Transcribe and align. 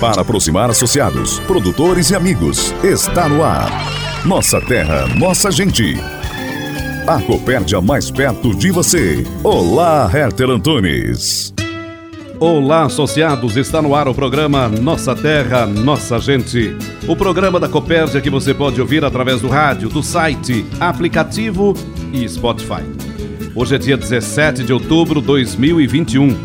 Para 0.00 0.20
aproximar 0.20 0.68
associados, 0.68 1.40
produtores 1.40 2.10
e 2.10 2.14
amigos, 2.14 2.74
está 2.84 3.28
no 3.28 3.42
ar. 3.42 3.70
Nossa 4.24 4.60
terra, 4.60 5.06
nossa 5.14 5.50
gente. 5.50 5.96
A 7.06 7.20
Copérdia 7.22 7.80
mais 7.80 8.10
perto 8.10 8.54
de 8.54 8.70
você. 8.70 9.24
Olá, 9.42 10.10
Herter 10.12 10.50
Antunes. 10.50 11.54
Olá, 12.38 12.82
associados! 12.82 13.56
Está 13.56 13.80
no 13.80 13.94
ar 13.94 14.08
o 14.08 14.14
programa 14.14 14.68
Nossa 14.68 15.14
Terra, 15.14 15.64
Nossa 15.66 16.18
Gente. 16.18 16.76
O 17.08 17.16
programa 17.16 17.58
da 17.58 17.66
Copérdia 17.66 18.20
que 18.20 18.28
você 18.28 18.52
pode 18.52 18.78
ouvir 18.78 19.02
através 19.02 19.40
do 19.40 19.48
rádio, 19.48 19.88
do 19.88 20.02
site, 20.02 20.66
aplicativo 20.78 21.72
e 22.12 22.28
Spotify. 22.28 22.84
Hoje 23.54 23.76
é 23.76 23.78
dia 23.78 23.96
17 23.96 24.64
de 24.64 24.72
outubro 24.72 25.22
de 25.22 25.26
2021. 25.28 26.36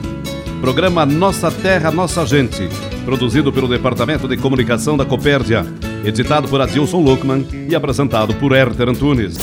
Programa 0.62 1.06
Nossa 1.06 1.52
Terra, 1.52 1.92
Nossa 1.92 2.26
Gente 2.26 2.70
produzido 3.06 3.52
pelo 3.52 3.68
Departamento 3.68 4.28
de 4.28 4.38
Comunicação 4.38 4.96
da 4.98 5.06
Copérdia, 5.06 5.66
editado 6.06 6.48
por 6.48 6.62
Adilson 6.62 7.02
Luckman 7.02 7.46
e 7.70 7.76
apresentado 7.76 8.34
por 8.36 8.52
Herter 8.52 8.90
Antunes. 8.90 9.38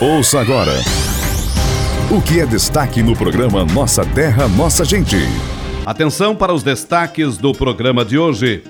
Ouça 0.00 0.40
agora 0.40 0.72
o 2.10 2.20
que 2.20 2.38
é 2.38 2.46
destaque 2.46 3.02
no 3.02 3.16
programa 3.16 3.64
Nossa 3.64 4.04
Terra, 4.04 4.46
Nossa 4.46 4.84
Gente. 4.84 5.16
Atenção 5.86 6.36
para 6.36 6.52
os 6.52 6.62
destaques 6.62 7.36
do 7.38 7.52
programa 7.52 8.04
de 8.04 8.18
hoje. 8.18 8.62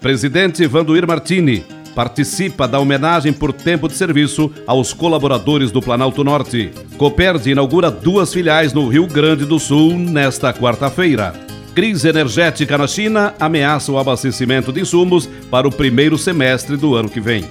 Presidente 0.00 0.66
Vanduir 0.66 1.06
Martini 1.06 1.62
participa 1.94 2.66
da 2.66 2.80
homenagem 2.80 3.32
por 3.32 3.52
tempo 3.52 3.86
de 3.86 3.94
serviço 3.94 4.50
aos 4.66 4.92
colaboradores 4.92 5.70
do 5.70 5.80
Planalto 5.80 6.24
Norte. 6.24 6.70
Copérdia 6.96 7.52
inaugura 7.52 7.90
duas 7.90 8.32
filiais 8.32 8.72
no 8.72 8.88
Rio 8.88 9.06
Grande 9.06 9.44
do 9.44 9.58
Sul 9.58 9.96
nesta 9.96 10.52
quarta-feira. 10.52 11.49
Crise 11.74 12.08
energética 12.08 12.76
na 12.76 12.86
China 12.88 13.32
ameaça 13.38 13.92
o 13.92 13.98
abastecimento 13.98 14.72
de 14.72 14.80
insumos 14.80 15.28
para 15.50 15.68
o 15.68 15.72
primeiro 15.72 16.18
semestre 16.18 16.76
do 16.76 16.96
ano 16.96 17.08
que 17.08 17.20
vem. 17.20 17.44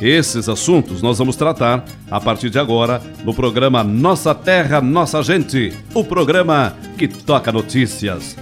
Esses 0.00 0.48
assuntos 0.48 1.02
nós 1.02 1.18
vamos 1.18 1.36
tratar 1.36 1.84
a 2.10 2.18
partir 2.18 2.48
de 2.48 2.58
agora 2.58 3.02
no 3.22 3.34
programa 3.34 3.84
Nossa 3.84 4.34
Terra, 4.34 4.80
Nossa 4.80 5.22
Gente, 5.22 5.74
o 5.92 6.02
programa 6.02 6.74
que 6.96 7.06
toca 7.06 7.52
notícias. 7.52 8.34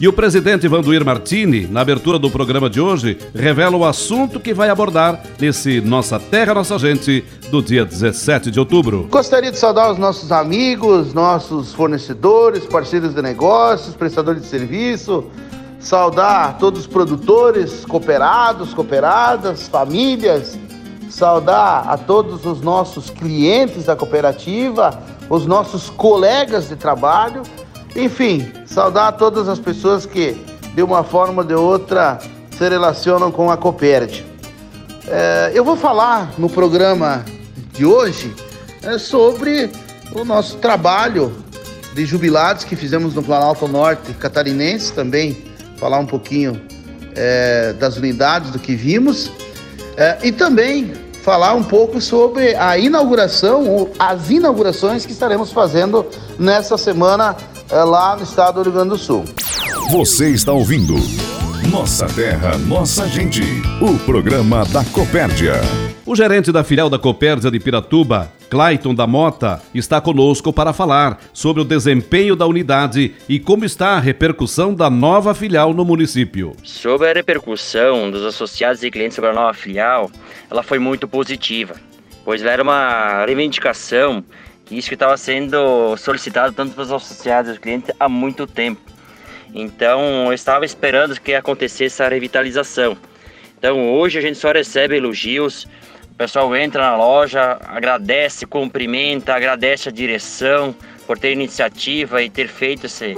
E 0.00 0.08
o 0.08 0.12
presidente 0.14 0.66
Vanduir 0.66 1.04
Martini, 1.04 1.66
na 1.66 1.82
abertura 1.82 2.18
do 2.18 2.30
programa 2.30 2.70
de 2.70 2.80
hoje, 2.80 3.18
revela 3.34 3.76
o 3.76 3.84
assunto 3.84 4.40
que 4.40 4.54
vai 4.54 4.70
abordar 4.70 5.22
nesse 5.38 5.78
Nossa 5.82 6.18
Terra, 6.18 6.54
Nossa 6.54 6.78
Gente 6.78 7.22
do 7.50 7.60
dia 7.60 7.84
17 7.84 8.50
de 8.50 8.58
outubro. 8.58 9.06
Gostaria 9.10 9.52
de 9.52 9.58
saudar 9.58 9.92
os 9.92 9.98
nossos 9.98 10.32
amigos, 10.32 11.12
nossos 11.12 11.74
fornecedores, 11.74 12.64
parceiros 12.64 13.14
de 13.14 13.20
negócios, 13.20 13.94
prestadores 13.94 14.40
de 14.40 14.48
serviço, 14.48 15.26
saudar 15.78 16.56
todos 16.56 16.80
os 16.80 16.86
produtores, 16.86 17.84
cooperados, 17.84 18.72
cooperadas, 18.72 19.68
famílias, 19.68 20.58
saudar 21.10 21.86
a 21.86 21.98
todos 21.98 22.46
os 22.46 22.62
nossos 22.62 23.10
clientes 23.10 23.84
da 23.84 23.94
cooperativa, 23.94 24.98
os 25.28 25.44
nossos 25.44 25.90
colegas 25.90 26.70
de 26.70 26.76
trabalho 26.76 27.42
enfim, 27.96 28.50
saudar 28.66 29.12
todas 29.16 29.48
as 29.48 29.58
pessoas 29.58 30.06
que, 30.06 30.36
de 30.74 30.82
uma 30.82 31.02
forma 31.02 31.42
ou 31.42 31.48
de 31.48 31.54
outra, 31.54 32.18
se 32.56 32.68
relacionam 32.68 33.30
com 33.30 33.50
a 33.50 33.56
Copérdia. 33.56 34.24
É, 35.08 35.50
eu 35.54 35.64
vou 35.64 35.76
falar 35.76 36.32
no 36.38 36.48
programa 36.48 37.24
de 37.72 37.84
hoje 37.84 38.34
é, 38.82 38.98
sobre 38.98 39.70
o 40.12 40.24
nosso 40.24 40.56
trabalho 40.58 41.32
de 41.94 42.04
jubilados 42.04 42.64
que 42.64 42.76
fizemos 42.76 43.14
no 43.14 43.22
Planalto 43.22 43.66
Norte 43.66 44.12
catarinense 44.14 44.92
também, 44.92 45.36
falar 45.76 45.98
um 45.98 46.06
pouquinho 46.06 46.60
é, 47.14 47.72
das 47.72 47.96
unidades, 47.96 48.50
do 48.50 48.58
que 48.58 48.74
vimos, 48.74 49.30
é, 49.96 50.18
e 50.22 50.30
também 50.30 50.92
falar 51.22 51.54
um 51.54 51.62
pouco 51.62 52.00
sobre 52.00 52.54
a 52.54 52.78
inauguração, 52.78 53.66
ou 53.68 53.92
as 53.98 54.30
inaugurações 54.30 55.04
que 55.04 55.12
estaremos 55.12 55.52
fazendo 55.52 56.06
nessa 56.38 56.78
semana 56.78 57.36
é 57.70 57.84
lá 57.84 58.16
no 58.16 58.24
estado 58.24 58.56
do 58.56 58.62
Rio 58.62 58.72
Grande 58.72 58.90
do 58.90 58.98
Sul. 58.98 59.24
Você 59.90 60.30
está 60.30 60.52
ouvindo 60.52 60.94
Nossa 61.70 62.06
Terra, 62.06 62.58
Nossa 62.58 63.06
Gente, 63.08 63.42
o 63.80 63.96
programa 64.04 64.64
da 64.66 64.84
Copérdia. 64.86 65.54
O 66.04 66.16
gerente 66.16 66.50
da 66.50 66.64
filial 66.64 66.90
da 66.90 66.98
Copérdia 66.98 67.50
de 67.50 67.60
Piratuba, 67.60 68.32
Clayton 68.48 68.92
da 68.92 69.06
Mota, 69.06 69.62
está 69.72 70.00
conosco 70.00 70.52
para 70.52 70.72
falar 70.72 71.20
sobre 71.32 71.62
o 71.62 71.64
desempenho 71.64 72.34
da 72.34 72.46
unidade 72.46 73.14
e 73.28 73.38
como 73.38 73.64
está 73.64 73.90
a 73.90 74.00
repercussão 74.00 74.74
da 74.74 74.90
nova 74.90 75.32
filial 75.32 75.72
no 75.72 75.84
município. 75.84 76.56
Sobre 76.64 77.08
a 77.08 77.12
repercussão 77.12 78.10
dos 78.10 78.24
associados 78.24 78.82
e 78.82 78.90
clientes 78.90 79.14
sobre 79.14 79.30
a 79.30 79.34
nova 79.34 79.54
filial, 79.54 80.10
ela 80.50 80.64
foi 80.64 80.80
muito 80.80 81.06
positiva, 81.06 81.76
pois 82.24 82.42
era 82.42 82.62
uma 82.62 83.24
reivindicação 83.24 84.24
isso 84.70 84.88
que 84.88 84.94
estava 84.94 85.16
sendo 85.16 85.96
solicitado 85.96 86.54
tanto 86.54 86.74
pelos 86.74 86.92
associados 86.92 87.56
e 87.56 87.58
clientes 87.58 87.90
há 87.98 88.08
muito 88.08 88.46
tempo. 88.46 88.80
Então, 89.54 90.26
eu 90.26 90.32
estava 90.32 90.64
esperando 90.64 91.20
que 91.20 91.34
acontecesse 91.34 92.02
a 92.02 92.08
revitalização. 92.08 92.96
Então, 93.58 93.92
hoje 93.92 94.18
a 94.18 94.22
gente 94.22 94.38
só 94.38 94.52
recebe 94.52 94.96
elogios. 94.96 95.64
O 96.12 96.14
pessoal 96.16 96.54
entra 96.54 96.82
na 96.82 96.96
loja, 96.96 97.58
agradece, 97.66 98.46
cumprimenta, 98.46 99.34
agradece 99.34 99.88
a 99.88 99.92
direção 99.92 100.74
por 101.06 101.18
ter 101.18 101.32
iniciativa 101.32 102.22
e 102.22 102.30
ter 102.30 102.46
feito 102.46 102.86
esse, 102.86 103.16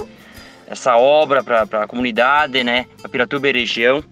essa 0.66 0.96
obra 0.96 1.44
para 1.44 1.62
a 1.82 1.86
comunidade, 1.86 2.64
né, 2.64 2.86
para 3.00 3.10
Piratuba 3.10 3.48
e 3.48 3.52
região. 3.52 4.02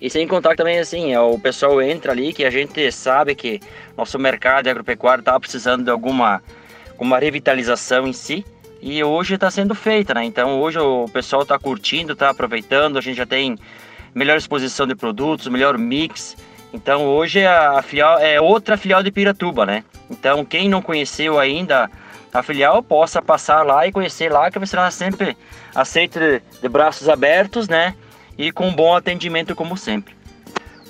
E 0.00 0.08
sem 0.08 0.28
contar 0.28 0.54
também, 0.54 0.78
assim, 0.78 1.12
é, 1.12 1.20
o 1.20 1.38
pessoal 1.38 1.82
entra 1.82 2.12
ali 2.12 2.32
que 2.32 2.44
a 2.44 2.50
gente 2.50 2.90
sabe 2.92 3.34
que 3.34 3.60
nosso 3.96 4.18
mercado 4.18 4.68
agropecuário 4.68 5.20
está 5.20 5.38
precisando 5.38 5.84
de 5.84 5.90
alguma, 5.90 6.42
alguma 6.90 7.18
revitalização 7.18 8.06
em 8.06 8.12
si. 8.12 8.44
E 8.80 9.02
hoje 9.02 9.34
está 9.34 9.50
sendo 9.50 9.74
feita, 9.74 10.14
né? 10.14 10.24
Então 10.24 10.60
hoje 10.60 10.78
o 10.78 11.06
pessoal 11.12 11.42
está 11.42 11.58
curtindo, 11.58 12.12
está 12.12 12.30
aproveitando, 12.30 12.96
a 12.96 13.00
gente 13.00 13.16
já 13.16 13.26
tem 13.26 13.58
melhor 14.14 14.36
exposição 14.36 14.86
de 14.86 14.94
produtos, 14.94 15.48
melhor 15.48 15.76
mix. 15.76 16.36
Então 16.72 17.04
hoje 17.04 17.44
a 17.44 17.82
filial 17.82 18.20
é 18.20 18.40
outra 18.40 18.76
filial 18.76 19.02
de 19.02 19.10
Piratuba, 19.10 19.66
né? 19.66 19.82
Então 20.08 20.44
quem 20.44 20.68
não 20.68 20.80
conheceu 20.80 21.40
ainda 21.40 21.90
a 22.32 22.42
filial 22.42 22.82
possa 22.82 23.20
passar 23.20 23.66
lá 23.66 23.84
e 23.86 23.90
conhecer 23.90 24.30
lá, 24.30 24.48
que 24.48 24.60
você 24.60 24.70
será 24.70 24.90
sempre 24.92 25.36
aceito 25.74 26.20
de, 26.20 26.40
de 26.60 26.68
braços 26.68 27.08
abertos, 27.08 27.68
né? 27.68 27.96
E 28.38 28.52
com 28.52 28.68
um 28.68 28.74
bom 28.74 28.94
atendimento 28.94 29.54
como 29.54 29.76
sempre. 29.76 30.16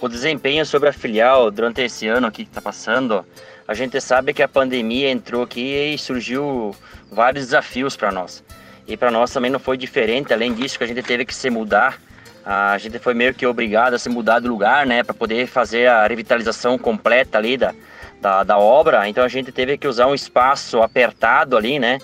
O 0.01 0.09
desempenho 0.09 0.65
sobre 0.65 0.91
a 0.91 0.93
filial 0.93 1.51
durante 1.51 1.81
esse 1.81 2.07
ano 2.07 2.27
aqui 2.27 2.45
que 2.45 2.51
está 2.51 2.61
passando, 2.61 3.25
a 3.67 3.75
gente 3.75 4.01
sabe 4.01 4.33
que 4.33 4.43
a 4.43 4.49
pandemia 4.49 5.11
entrou 5.11 5.43
aqui 5.43 5.95
e 5.95 5.99
surgiu 5.99 6.77
vários 7.11 7.47
desafios 7.47 7.97
para 7.97 8.13
nós. 8.13 8.45
E 8.87 8.97
para 8.97 9.11
nós 9.11 9.33
também 9.33 9.51
não 9.51 9.59
foi 9.59 9.77
diferente, 9.77 10.33
além 10.33 10.55
disso 10.55 10.79
que 10.79 10.85
a 10.85 10.87
gente 10.87 11.03
teve 11.03 11.25
que 11.25 11.35
se 11.35 11.51
mudar, 11.51 11.99
a 12.45 12.79
gente 12.79 12.99
foi 12.99 13.13
meio 13.13 13.35
que 13.35 13.45
obrigado 13.45 13.95
a 13.95 13.99
se 13.99 14.09
mudar 14.09 14.41
de 14.41 14.49
lugar, 14.49 14.87
né, 14.87 15.03
para 15.03 15.13
poder 15.13 15.47
fazer 15.47 15.87
a 15.89 16.07
revitalização 16.07 16.79
completa 16.79 17.37
ali 17.37 17.57
da, 17.57 17.75
da, 18.21 18.43
da 18.45 18.59
obra. 18.59 19.09
Então 19.09 19.25
a 19.25 19.29
gente 19.29 19.53
teve 19.53 19.77
que 19.77 19.87
usar 19.87 20.07
um 20.07 20.15
espaço 20.15 20.81
apertado 20.81 21.57
ali, 21.57 21.79
né, 21.79 21.99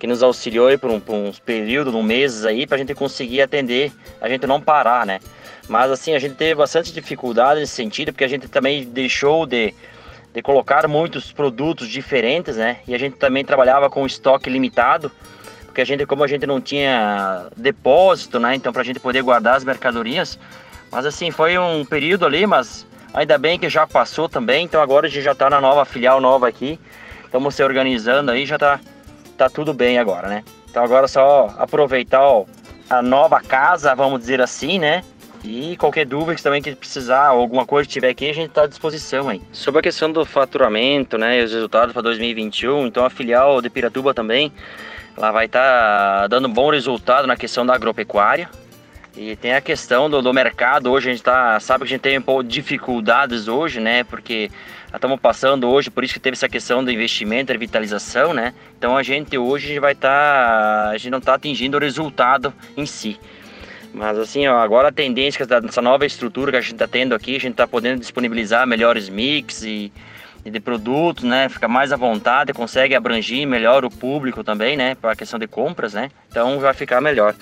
que 0.00 0.06
nos 0.06 0.22
auxiliou 0.22 0.76
por, 0.78 0.90
um, 0.90 0.98
por 0.98 1.14
uns 1.14 1.38
períodos, 1.38 1.94
uns 1.94 2.04
meses 2.04 2.44
aí, 2.44 2.66
para 2.66 2.74
a 2.74 2.78
gente 2.78 2.94
conseguir 2.94 3.42
atender, 3.42 3.92
a 4.20 4.28
gente 4.28 4.46
não 4.46 4.60
parar, 4.60 5.06
né? 5.06 5.20
Mas 5.68 5.92
assim, 5.92 6.14
a 6.14 6.18
gente 6.18 6.34
teve 6.34 6.56
bastante 6.56 6.92
dificuldade 6.92 7.60
nesse 7.60 7.74
sentido, 7.74 8.12
porque 8.12 8.24
a 8.24 8.28
gente 8.28 8.48
também 8.48 8.84
deixou 8.84 9.46
de, 9.46 9.72
de 10.34 10.42
colocar 10.42 10.88
muitos 10.88 11.30
produtos 11.30 11.86
diferentes, 11.86 12.56
né? 12.56 12.78
E 12.88 12.94
a 12.94 12.98
gente 12.98 13.16
também 13.16 13.44
trabalhava 13.44 13.88
com 13.88 14.04
estoque 14.04 14.50
limitado, 14.50 15.12
porque 15.66 15.82
a 15.82 15.84
gente, 15.84 16.04
como 16.06 16.24
a 16.24 16.26
gente 16.26 16.46
não 16.46 16.60
tinha 16.60 17.46
depósito, 17.56 18.40
né? 18.40 18.56
Então, 18.56 18.72
para 18.72 18.82
a 18.82 18.84
gente 18.84 18.98
poder 18.98 19.22
guardar 19.22 19.54
as 19.54 19.62
mercadorias. 19.62 20.36
Mas 20.90 21.06
assim, 21.06 21.30
foi 21.30 21.56
um 21.56 21.84
período 21.84 22.26
ali, 22.26 22.44
mas 22.46 22.84
Ainda 23.12 23.36
bem 23.38 23.58
que 23.58 23.68
já 23.68 23.86
passou 23.88 24.28
também, 24.28 24.64
então 24.64 24.80
agora 24.80 25.06
a 25.06 25.10
gente 25.10 25.24
já 25.24 25.32
está 25.32 25.50
na 25.50 25.60
nova 25.60 25.84
filial 25.84 26.20
nova 26.20 26.46
aqui. 26.46 26.78
Estamos 27.24 27.56
se 27.56 27.62
organizando 27.62 28.30
aí, 28.30 28.46
já 28.46 28.54
está 28.54 28.78
tá 29.40 29.48
tudo 29.48 29.72
bem 29.72 29.98
agora, 29.98 30.28
né? 30.28 30.44
Então 30.70 30.84
agora 30.84 31.06
é 31.06 31.08
só 31.08 31.54
aproveitar 31.58 32.20
ó, 32.22 32.44
a 32.88 33.00
nova 33.00 33.40
casa, 33.40 33.94
vamos 33.94 34.20
dizer 34.20 34.40
assim, 34.40 34.78
né? 34.78 35.02
E 35.42 35.76
qualquer 35.78 36.04
dúvida 36.04 36.34
que 36.34 36.42
também 36.42 36.60
que 36.60 36.74
precisar, 36.74 37.32
ou 37.32 37.40
alguma 37.40 37.64
coisa 37.64 37.86
que 37.86 37.92
tiver 37.94 38.10
aqui, 38.10 38.28
a 38.28 38.34
gente 38.34 38.50
está 38.50 38.64
à 38.64 38.66
disposição 38.66 39.30
aí. 39.30 39.40
Sobre 39.52 39.78
a 39.78 39.82
questão 39.82 40.12
do 40.12 40.26
faturamento, 40.26 41.16
né, 41.16 41.40
e 41.40 41.44
os 41.44 41.52
resultados 41.52 41.94
para 41.94 42.02
2021, 42.02 42.86
então 42.86 43.06
a 43.06 43.08
filial 43.08 43.62
de 43.62 43.70
Piratuba 43.70 44.12
também, 44.12 44.52
ela 45.16 45.30
vai 45.30 45.46
estar 45.46 46.22
tá 46.22 46.26
dando 46.26 46.46
bom 46.46 46.70
resultado 46.70 47.26
na 47.26 47.36
questão 47.36 47.64
da 47.64 47.74
agropecuária. 47.74 48.50
E 49.16 49.34
tem 49.36 49.54
a 49.54 49.60
questão 49.62 50.10
do, 50.10 50.20
do 50.20 50.32
mercado, 50.32 50.90
hoje 50.90 51.08
a 51.08 51.12
gente 51.12 51.22
tá, 51.22 51.58
sabe 51.58 51.84
que 51.84 51.88
a 51.88 51.96
gente 51.96 52.02
tem 52.02 52.18
um 52.18 52.22
pouco 52.22 52.44
de 52.44 52.50
dificuldades 52.50 53.48
hoje, 53.48 53.80
né, 53.80 54.04
porque 54.04 54.50
estamos 54.96 55.20
passando 55.20 55.68
hoje, 55.68 55.90
por 55.90 56.04
isso 56.04 56.14
que 56.14 56.20
teve 56.20 56.34
essa 56.34 56.48
questão 56.48 56.84
do 56.84 56.90
investimento, 56.90 57.52
revitalização, 57.52 58.32
né, 58.32 58.54
então 58.78 58.96
a 58.96 59.02
gente 59.02 59.36
hoje 59.38 59.78
vai 59.78 59.92
estar, 59.92 60.08
tá, 60.08 60.90
a 60.90 60.96
gente 60.96 61.10
não 61.10 61.18
está 61.18 61.34
atingindo 61.34 61.76
o 61.76 61.80
resultado 61.80 62.52
em 62.76 62.86
si. 62.86 63.18
Mas 63.92 64.18
assim, 64.18 64.46
ó, 64.46 64.58
agora 64.58 64.88
a 64.88 64.92
tendência 64.92 65.44
dessa 65.46 65.82
nova 65.82 66.06
estrutura 66.06 66.52
que 66.52 66.56
a 66.56 66.60
gente 66.60 66.74
está 66.74 66.86
tendo 66.86 67.14
aqui, 67.14 67.36
a 67.36 67.40
gente 67.40 67.52
está 67.52 67.66
podendo 67.66 68.00
disponibilizar 68.00 68.66
melhores 68.66 69.08
mix 69.08 69.62
e, 69.62 69.92
e, 70.44 70.50
de 70.50 70.60
produtos, 70.60 71.24
né? 71.24 71.48
Fica 71.48 71.66
mais 71.66 71.92
à 71.92 71.96
vontade, 71.96 72.52
consegue 72.52 72.94
abranger 72.94 73.46
melhor 73.46 73.84
o 73.84 73.90
público 73.90 74.44
também, 74.44 74.76
né? 74.76 74.94
Para 74.94 75.12
a 75.12 75.16
questão 75.16 75.38
de 75.38 75.48
compras, 75.48 75.94
né? 75.94 76.10
Então 76.30 76.60
vai 76.60 76.72
ficar 76.72 77.00
melhor. 77.00 77.34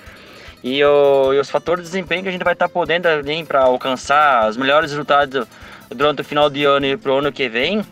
E, 0.65 0.83
o, 0.83 1.35
e 1.35 1.39
os 1.39 1.51
fatores 1.51 1.85
de 1.85 1.91
desempenho 1.91 2.23
que 2.23 2.29
a 2.29 2.33
gente 2.33 2.45
vai 2.45 2.55
estar 2.55 2.67
tá 2.67 2.73
podendo 2.73 3.07
para 3.47 3.61
alcançar 3.61 4.49
os 4.49 4.57
melhores 4.57 4.91
resultados 4.91 5.47
durante 5.91 6.21
o 6.21 6.25
final 6.25 6.49
de 6.51 6.65
ano 6.65 6.87
e 6.87 6.97
para 6.97 7.13
o 7.13 7.19
ano 7.19 7.33
que 7.33 7.49
vem, 7.49 7.85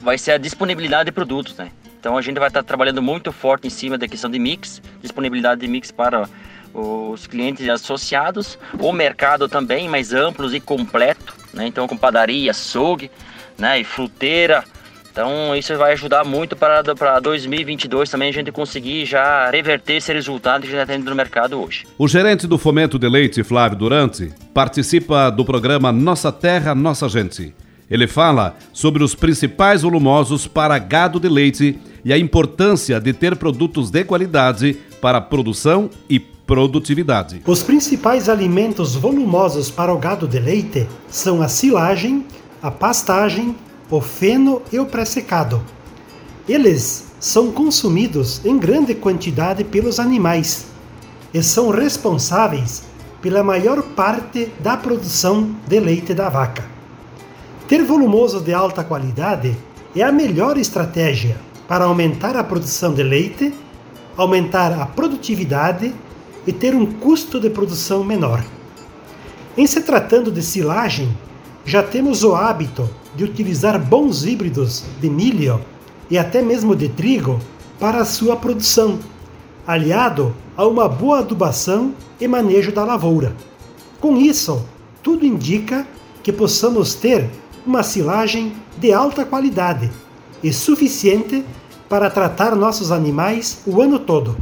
vai 0.00 0.18
ser 0.18 0.32
a 0.32 0.38
disponibilidade 0.38 1.06
de 1.06 1.12
produtos, 1.12 1.56
né? 1.56 1.70
Então 1.98 2.16
a 2.16 2.22
gente 2.22 2.38
vai 2.38 2.48
estar 2.48 2.62
trabalhando 2.62 3.02
muito 3.02 3.32
forte 3.32 3.66
em 3.66 3.70
cima 3.70 3.98
da 3.98 4.06
questão 4.06 4.30
de 4.30 4.38
mix, 4.38 4.80
disponibilidade 5.02 5.60
de 5.60 5.68
mix 5.68 5.90
para 5.90 6.28
os 6.72 7.26
clientes 7.26 7.68
associados, 7.68 8.58
o 8.78 8.92
mercado 8.92 9.48
também 9.48 9.88
mais 9.88 10.12
amplo 10.12 10.54
e 10.54 10.60
completo, 10.60 11.34
né? 11.52 11.66
Então 11.66 11.88
com 11.88 11.96
padaria, 11.96 12.50
açougue, 12.50 13.10
né? 13.58 13.80
E 13.80 13.84
fruteira. 13.84 14.64
Então 15.16 15.56
isso 15.56 15.74
vai 15.78 15.94
ajudar 15.94 16.24
muito 16.24 16.54
para, 16.54 16.94
para 16.94 17.18
2022 17.20 18.10
também 18.10 18.28
a 18.28 18.32
gente 18.32 18.52
conseguir 18.52 19.06
já 19.06 19.48
reverter 19.48 19.94
esse 19.94 20.12
resultado 20.12 20.60
que 20.60 20.70
já 20.70 20.82
está 20.82 20.92
tendo 20.92 21.08
no 21.08 21.16
mercado 21.16 21.58
hoje. 21.58 21.86
O 21.96 22.06
gerente 22.06 22.46
do 22.46 22.58
Fomento 22.58 22.98
de 22.98 23.08
Leite, 23.08 23.42
Flávio 23.42 23.78
Durante, 23.78 24.30
participa 24.52 25.30
do 25.30 25.42
programa 25.42 25.90
Nossa 25.90 26.30
Terra, 26.30 26.74
Nossa 26.74 27.08
Gente. 27.08 27.54
Ele 27.90 28.06
fala 28.06 28.56
sobre 28.74 29.02
os 29.02 29.14
principais 29.14 29.80
volumosos 29.80 30.46
para 30.46 30.78
gado 30.78 31.18
de 31.18 31.30
leite 31.30 31.78
e 32.04 32.12
a 32.12 32.18
importância 32.18 33.00
de 33.00 33.14
ter 33.14 33.36
produtos 33.36 33.90
de 33.90 34.04
qualidade 34.04 34.76
para 35.00 35.18
produção 35.18 35.88
e 36.10 36.20
produtividade. 36.20 37.40
Os 37.46 37.62
principais 37.62 38.28
alimentos 38.28 38.94
volumosos 38.94 39.70
para 39.70 39.94
o 39.94 39.98
gado 39.98 40.28
de 40.28 40.38
leite 40.38 40.86
são 41.08 41.40
a 41.40 41.48
silagem, 41.48 42.26
a 42.60 42.70
pastagem, 42.70 43.56
o 43.90 44.00
feno 44.00 44.62
e 44.72 44.78
o 44.78 44.86
pré-secado. 44.86 45.62
Eles 46.48 47.06
são 47.20 47.50
consumidos 47.50 48.44
em 48.44 48.58
grande 48.58 48.94
quantidade 48.94 49.64
pelos 49.64 49.98
animais 49.98 50.66
e 51.32 51.42
são 51.42 51.70
responsáveis 51.70 52.84
pela 53.22 53.42
maior 53.42 53.82
parte 53.82 54.52
da 54.60 54.76
produção 54.76 55.56
de 55.66 55.80
leite 55.80 56.14
da 56.14 56.28
vaca. 56.28 56.64
Ter 57.68 57.82
volumoso 57.82 58.40
de 58.40 58.52
alta 58.52 58.84
qualidade 58.84 59.56
é 59.94 60.02
a 60.02 60.12
melhor 60.12 60.56
estratégia 60.56 61.36
para 61.66 61.84
aumentar 61.84 62.36
a 62.36 62.44
produção 62.44 62.94
de 62.94 63.02
leite, 63.02 63.52
aumentar 64.16 64.72
a 64.80 64.86
produtividade 64.86 65.92
e 66.46 66.52
ter 66.52 66.74
um 66.74 66.86
custo 66.86 67.40
de 67.40 67.50
produção 67.50 68.04
menor. 68.04 68.44
Em 69.56 69.66
se 69.66 69.80
tratando 69.80 70.30
de 70.30 70.42
silagem, 70.42 71.16
já 71.64 71.82
temos 71.82 72.22
o 72.22 72.34
hábito 72.36 72.88
de 73.16 73.24
utilizar 73.24 73.78
bons 73.78 74.24
híbridos 74.24 74.84
de 75.00 75.08
milho 75.08 75.60
e 76.10 76.18
até 76.18 76.42
mesmo 76.42 76.76
de 76.76 76.88
trigo 76.88 77.40
para 77.80 78.00
a 78.00 78.04
sua 78.04 78.36
produção, 78.36 78.98
aliado 79.66 80.34
a 80.56 80.66
uma 80.66 80.88
boa 80.88 81.20
adubação 81.20 81.94
e 82.20 82.28
manejo 82.28 82.72
da 82.72 82.84
lavoura. 82.84 83.34
Com 84.00 84.16
isso, 84.16 84.64
tudo 85.02 85.26
indica 85.26 85.86
que 86.22 86.32
possamos 86.32 86.94
ter 86.94 87.28
uma 87.66 87.82
silagem 87.82 88.52
de 88.78 88.92
alta 88.92 89.24
qualidade 89.24 89.90
e 90.42 90.52
suficiente 90.52 91.44
para 91.88 92.10
tratar 92.10 92.54
nossos 92.54 92.92
animais 92.92 93.58
o 93.66 93.80
ano 93.80 93.98
todo. 93.98 94.36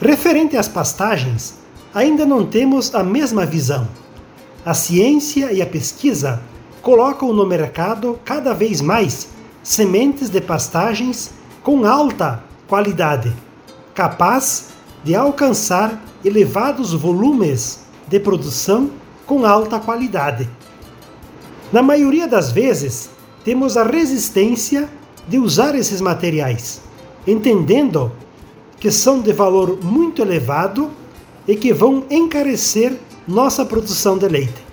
Referente 0.00 0.56
às 0.56 0.68
pastagens, 0.68 1.54
ainda 1.94 2.24
não 2.24 2.46
temos 2.46 2.94
a 2.94 3.02
mesma 3.02 3.44
visão. 3.44 3.88
A 4.64 4.74
ciência 4.74 5.52
e 5.52 5.62
a 5.62 5.66
pesquisa 5.66 6.40
colocam 6.82 7.32
no 7.32 7.46
mercado 7.46 8.18
cada 8.24 8.54
vez 8.54 8.80
mais 8.80 9.28
sementes 9.62 10.30
de 10.30 10.40
pastagens 10.40 11.30
com 11.62 11.84
alta 11.84 12.42
qualidade, 12.66 13.34
capaz 13.94 14.68
de 15.04 15.14
alcançar 15.14 16.02
elevados 16.24 16.92
volumes 16.92 17.80
de 18.06 18.18
produção 18.18 18.90
com 19.26 19.44
alta 19.44 19.78
qualidade. 19.78 20.48
Na 21.72 21.82
maioria 21.82 22.26
das 22.26 22.50
vezes, 22.50 23.10
temos 23.44 23.76
a 23.76 23.82
resistência 23.82 24.88
de 25.28 25.38
usar 25.38 25.74
esses 25.74 26.00
materiais, 26.00 26.80
entendendo 27.26 28.10
que 28.80 28.90
são 28.90 29.20
de 29.20 29.32
valor 29.32 29.78
muito 29.82 30.22
elevado 30.22 30.90
e 31.46 31.54
que 31.56 31.72
vão 31.72 32.04
encarecer 32.08 32.96
nossa 33.26 33.64
produção 33.64 34.16
de 34.16 34.28
leite. 34.28 34.66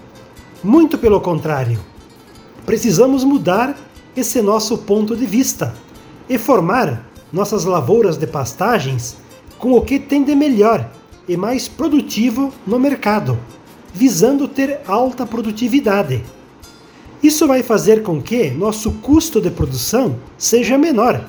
Muito 0.64 0.98
pelo 0.98 1.20
contrário, 1.20 1.80
precisamos 2.66 3.24
mudar 3.24 3.78
esse 4.16 4.42
nosso 4.42 4.78
ponto 4.80 5.16
de 5.16 5.26
vista 5.26 5.74
e 6.28 6.38
formar 6.38 7.06
nossas 7.32 7.66
lavouras 7.66 8.18
de 8.18 8.26
pastagens 8.26 9.18
com 9.60 9.74
o 9.74 9.82
que 9.82 10.00
tem 10.00 10.24
de 10.24 10.36
melhor 10.36 10.90
e 11.28 11.36
mais 11.36 11.68
produtivo 11.68 12.54
no 12.66 12.80
mercado, 12.80 13.38
visando 13.94 14.48
ter 14.48 14.80
alta 14.88 15.26
produtividade. 15.26 16.24
Isso 17.22 17.48
vai 17.48 17.64
fazer 17.64 18.04
com 18.04 18.22
que 18.22 18.52
nosso 18.52 18.92
custo 18.92 19.42
de 19.42 19.50
produção 19.50 20.18
seja 20.38 20.78
menor. 20.78 21.26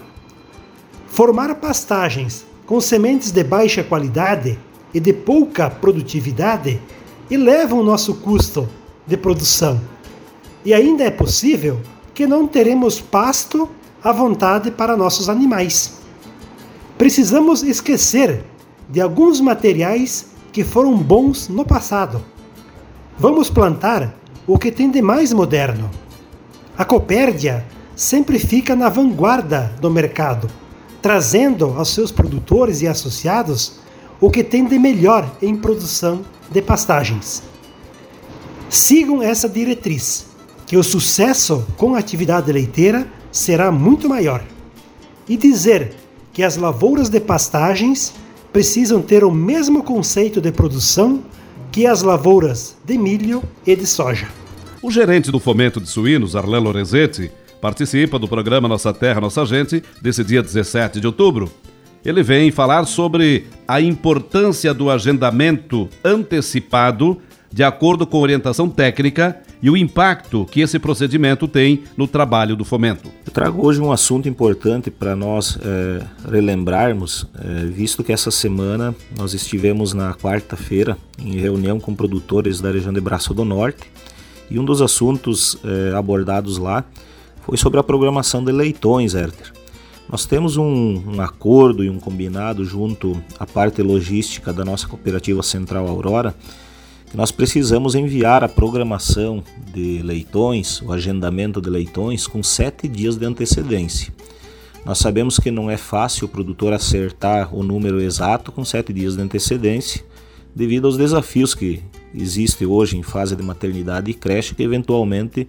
Formar 1.06 1.54
pastagens 1.54 2.44
com 2.66 2.80
sementes 2.80 3.30
de 3.30 3.42
baixa 3.42 3.82
qualidade 3.82 4.58
e 4.92 5.00
de 5.00 5.12
pouca 5.12 5.70
produtividade 5.70 6.80
elevam 7.30 7.82
nosso 7.82 8.14
custo 8.14 8.68
de 9.06 9.16
produção. 9.16 9.80
E 10.66 10.74
ainda 10.74 11.04
é 11.04 11.10
possível 11.10 11.80
que 12.12 12.26
não 12.26 12.46
teremos 12.46 13.00
pasto 13.00 13.70
à 14.02 14.12
vontade 14.12 14.70
para 14.70 14.96
nossos 14.96 15.28
animais. 15.28 15.98
Precisamos 16.98 17.62
esquecer 17.62 18.44
de 18.88 19.00
alguns 19.00 19.40
materiais 19.40 20.26
que 20.52 20.64
foram 20.64 20.96
bons 20.98 21.48
no 21.48 21.64
passado. 21.64 22.22
Vamos 23.16 23.48
plantar 23.48 24.14
o 24.46 24.58
que 24.58 24.70
tem 24.70 24.90
de 24.90 25.00
mais 25.00 25.32
moderno. 25.32 25.88
A 26.76 26.84
Copérdia 26.84 27.64
sempre 27.94 28.38
fica 28.38 28.76
na 28.76 28.88
vanguarda 28.88 29.72
do 29.80 29.90
mercado 29.90 30.50
trazendo 31.06 31.66
aos 31.76 31.90
seus 31.90 32.10
produtores 32.10 32.82
e 32.82 32.88
associados 32.88 33.74
o 34.20 34.28
que 34.28 34.42
tem 34.42 34.64
de 34.64 34.76
melhor 34.76 35.30
em 35.40 35.54
produção 35.56 36.24
de 36.50 36.60
pastagens. 36.60 37.44
Sigam 38.68 39.22
essa 39.22 39.48
diretriz, 39.48 40.26
que 40.66 40.76
o 40.76 40.82
sucesso 40.82 41.64
com 41.76 41.94
a 41.94 41.98
atividade 41.98 42.50
leiteira 42.50 43.06
será 43.30 43.70
muito 43.70 44.08
maior. 44.08 44.42
E 45.28 45.36
dizer 45.36 45.92
que 46.32 46.42
as 46.42 46.56
lavouras 46.56 47.08
de 47.08 47.20
pastagens 47.20 48.12
precisam 48.52 49.00
ter 49.00 49.22
o 49.22 49.30
mesmo 49.30 49.82
conceito 49.82 50.40
de 50.40 50.50
produção 50.50 51.22
que 51.70 51.86
as 51.86 52.02
lavouras 52.02 52.76
de 52.84 52.98
milho 52.98 53.42
e 53.66 53.76
de 53.76 53.86
soja. 53.86 54.28
O 54.82 54.90
gerente 54.90 55.30
do 55.30 55.38
Fomento 55.38 55.80
de 55.80 55.88
Suínos, 55.88 56.34
Arlan 56.34 56.60
Lorenzetti, 56.60 57.30
participa 57.60 58.18
do 58.18 58.28
programa 58.28 58.68
Nossa 58.68 58.92
Terra, 58.92 59.20
Nossa 59.20 59.44
Gente, 59.44 59.82
desse 60.00 60.22
dia 60.24 60.42
17 60.42 61.00
de 61.00 61.06
outubro. 61.06 61.50
Ele 62.04 62.22
vem 62.22 62.50
falar 62.50 62.84
sobre 62.84 63.46
a 63.66 63.80
importância 63.80 64.72
do 64.72 64.90
agendamento 64.90 65.88
antecipado 66.04 67.18
de 67.52 67.64
acordo 67.64 68.06
com 68.06 68.20
orientação 68.20 68.68
técnica 68.68 69.42
e 69.62 69.70
o 69.70 69.76
impacto 69.76 70.46
que 70.50 70.60
esse 70.60 70.78
procedimento 70.78 71.48
tem 71.48 71.82
no 71.96 72.06
trabalho 72.06 72.56
do 72.56 72.64
fomento. 72.64 73.10
Eu 73.24 73.32
trago 73.32 73.66
hoje 73.66 73.80
um 73.80 73.90
assunto 73.90 74.28
importante 74.28 74.90
para 74.90 75.16
nós 75.16 75.58
é, 75.62 76.04
relembrarmos, 76.30 77.26
é, 77.38 77.64
visto 77.64 78.04
que 78.04 78.12
essa 78.12 78.30
semana 78.30 78.94
nós 79.16 79.34
estivemos 79.34 79.92
na 79.92 80.14
quarta-feira 80.14 80.96
em 81.18 81.36
reunião 81.36 81.80
com 81.80 81.94
produtores 81.94 82.60
da 82.60 82.70
região 82.70 82.92
de 82.92 83.00
Braço 83.00 83.32
do 83.32 83.44
Norte 83.44 83.90
E 84.50 84.58
um 84.58 84.64
dos 84.64 84.82
assuntos 84.82 85.58
é, 85.64 85.96
abordados 85.96 86.58
lá 86.58 86.84
foi 87.44 87.56
sobre 87.56 87.78
a 87.78 87.82
programação 87.82 88.44
de 88.44 88.52
leitões, 88.52 89.14
Herter. 89.14 89.52
Nós 90.08 90.24
temos 90.24 90.56
um, 90.56 91.02
um, 91.06 91.20
acordo 91.20 91.82
e 91.82 91.90
um 91.90 91.98
combinado 91.98 92.64
junto 92.64 93.20
à 93.40 93.46
parte 93.46 93.82
logística 93.82 94.52
da 94.52 94.64
nossa 94.64 94.86
cooperativa 94.86 95.42
Central 95.42 95.88
Aurora, 95.88 96.34
que 97.10 97.16
nós 97.16 97.30
precisamos 97.30 97.94
enviar 97.94 98.42
a 98.42 98.48
programação 98.48 99.42
de 99.72 100.02
leitões, 100.02 100.82
o 100.82 100.92
agendamento 100.92 101.60
de 101.60 101.70
leitões, 101.70 102.26
com 102.26 102.42
sete 102.42 102.88
dias 102.88 103.16
de 103.16 103.24
antecedência. 103.24 104.12
Nós 104.84 104.98
sabemos 104.98 105.38
que 105.38 105.50
não 105.50 105.70
é 105.70 105.76
fácil 105.76 106.26
o 106.26 106.28
produtor 106.28 106.72
acertar 106.72 107.54
o 107.54 107.62
número 107.62 108.00
exato 108.00 108.52
com 108.52 108.64
sete 108.64 108.92
dias 108.92 109.16
de 109.16 109.22
antecedência, 109.22 110.04
devido 110.54 110.86
aos 110.86 110.96
desafios 110.96 111.54
que 111.54 111.82
existem 112.14 112.66
hoje 112.66 112.96
em 112.96 113.02
fase 113.02 113.36
de 113.36 113.42
maternidade 113.42 114.10
e 114.10 114.14
creche, 114.14 114.54
que 114.54 114.62
eventualmente 114.62 115.48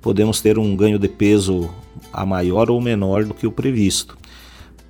podemos 0.00 0.40
ter 0.40 0.58
um 0.58 0.76
ganho 0.76 0.98
de 0.98 1.08
peso 1.08 1.68
a 2.12 2.24
maior 2.24 2.70
ou 2.70 2.80
menor 2.80 3.24
do 3.24 3.34
que 3.34 3.46
o 3.46 3.52
previsto. 3.52 4.16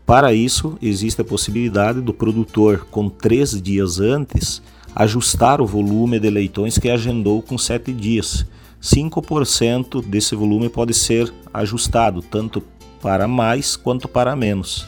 Para 0.04 0.32
isso, 0.32 0.78
existe 0.80 1.20
a 1.20 1.24
possibilidade 1.24 2.00
do 2.00 2.14
produtor, 2.14 2.86
com 2.90 3.08
três 3.08 3.60
dias 3.60 4.00
antes, 4.00 4.62
ajustar 4.98 5.60
o 5.60 5.66
volume 5.66 6.18
de 6.18 6.28
leitões 6.28 6.76
que 6.76 6.90
agendou 6.90 7.40
com 7.40 7.56
sete 7.56 7.92
dias. 7.92 8.44
5% 8.82 10.04
desse 10.04 10.34
volume 10.34 10.68
pode 10.68 10.92
ser 10.92 11.32
ajustado, 11.54 12.20
tanto 12.20 12.60
para 13.00 13.28
mais 13.28 13.76
quanto 13.76 14.08
para 14.08 14.34
menos. 14.34 14.86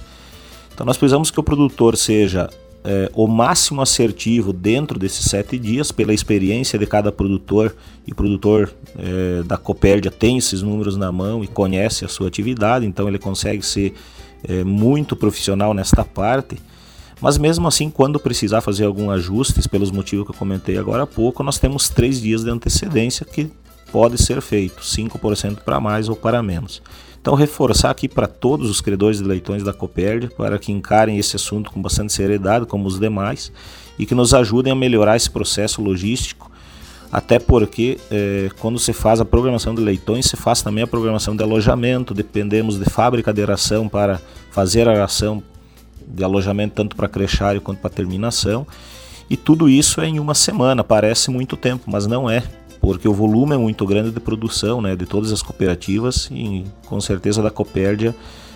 Então, 0.75 0.85
nós 0.85 0.97
precisamos 0.97 1.31
que 1.31 1.39
o 1.39 1.45
produtor 1.45 1.97
seja 1.97 2.51
é, 2.83 3.09
o 3.15 3.29
máximo 3.29 3.83
assertivo 3.83 4.53
dentro 4.53 4.99
desses 4.99 5.27
sete 5.27 5.57
dias, 5.57 5.93
pela 5.93 6.13
experiência 6.13 6.77
de 6.77 6.87
cada 6.87 7.13
produtor, 7.13 7.77
e 8.05 8.11
o 8.11 8.15
produtor 8.15 8.75
é, 8.99 9.45
da 9.45 9.57
Copérdia 9.57 10.11
tem 10.11 10.39
esses 10.39 10.61
números 10.61 10.97
na 10.97 11.13
mão 11.13 11.45
e 11.45 11.47
conhece 11.47 12.05
a 12.05 12.09
sua 12.09 12.27
atividade, 12.27 12.85
então 12.85 13.07
ele 13.07 13.19
consegue 13.19 13.65
ser 13.65 13.95
é, 14.43 14.65
muito 14.65 15.15
profissional 15.15 15.73
nesta 15.73 16.05
parte. 16.05 16.57
Mas 17.21 17.37
mesmo 17.37 17.69
assim, 17.69 17.91
quando 17.91 18.19
precisar 18.19 18.61
fazer 18.61 18.85
algum 18.85 19.11
ajustes, 19.11 19.67
pelos 19.67 19.91
motivos 19.91 20.25
que 20.25 20.33
eu 20.33 20.37
comentei 20.39 20.79
agora 20.79 21.03
há 21.03 21.07
pouco, 21.07 21.43
nós 21.43 21.59
temos 21.59 21.89
três 21.89 22.21
dias 22.21 22.43
de 22.43 22.51
antecedência 22.51 23.27
que 23.27 23.51
pode 23.93 24.17
ser 24.17 24.41
feito, 24.41 24.83
5% 24.83 25.59
para 25.65 25.81
mais 25.81 26.09
ou 26.09 26.17
para 26.17 26.43
menos. 26.43 26.81
Então, 27.21 27.35
reforçar 27.35 27.91
aqui 27.91 28.09
para 28.09 28.27
todos 28.27 28.71
os 28.71 28.81
credores 28.81 29.19
de 29.19 29.25
leitões 29.25 29.63
da 29.63 29.75
Copérdia 29.75 30.31
para 30.35 30.59
que 30.59 30.73
encarem 30.73 31.19
esse 31.19 31.37
assunto 31.37 31.71
com 31.71 31.83
bastante 31.83 32.15
seriedade, 32.15 32.65
como 32.65 32.87
os 32.87 32.99
demais, 32.99 33.53
e 33.99 34.07
que 34.07 34.15
nos 34.15 34.33
ajudem 34.33 34.73
a 34.73 34.77
melhorar 34.77 35.17
esse 35.17 35.29
processo 35.29 35.83
logístico. 35.83 36.51
Até 37.13 37.39
porque, 37.39 37.99
é, 38.11 38.49
quando 38.61 38.79
se 38.79 38.95
faz 38.95 39.21
a 39.21 39.25
programação 39.25 39.75
de 39.75 39.83
leitões, 39.83 40.27
se 40.27 40.37
faz 40.37 40.63
também 40.63 40.85
a 40.85 40.87
programação 40.87 41.37
de 41.37 41.43
alojamento. 41.43 42.15
Dependemos 42.15 42.79
de 42.79 42.89
fábrica 42.89 43.35
de 43.35 43.43
aração 43.43 43.89
para 43.89 44.19
fazer 44.51 44.89
a 44.89 44.93
aração 44.93 45.43
de 46.13 46.25
alojamento, 46.25 46.75
tanto 46.75 46.97
para 46.97 47.09
crechário 47.09 47.61
quanto 47.61 47.79
para 47.79 47.91
terminação. 47.91 48.67
E 49.29 49.37
tudo 49.37 49.69
isso 49.69 50.01
é 50.01 50.09
em 50.09 50.19
uma 50.19 50.35
semana. 50.35 50.83
Parece 50.83 51.31
muito 51.31 51.57
tempo, 51.57 51.85
mas 51.91 52.07
não 52.07 52.29
é 52.29 52.43
porque 52.81 53.07
o 53.07 53.13
volume 53.13 53.55
é 53.55 53.59
muito 53.59 53.87
grande 53.87 54.11
de 54.11 54.19
produção 54.19 54.81
né, 54.81 54.97
de 54.97 55.05
todas 55.05 55.31
as 55.31 55.43
cooperativas 55.43 56.29
e 56.33 56.65
com 56.87 56.99
certeza 57.01 57.43
da 57.43 57.51
Copérdia 57.51 58.15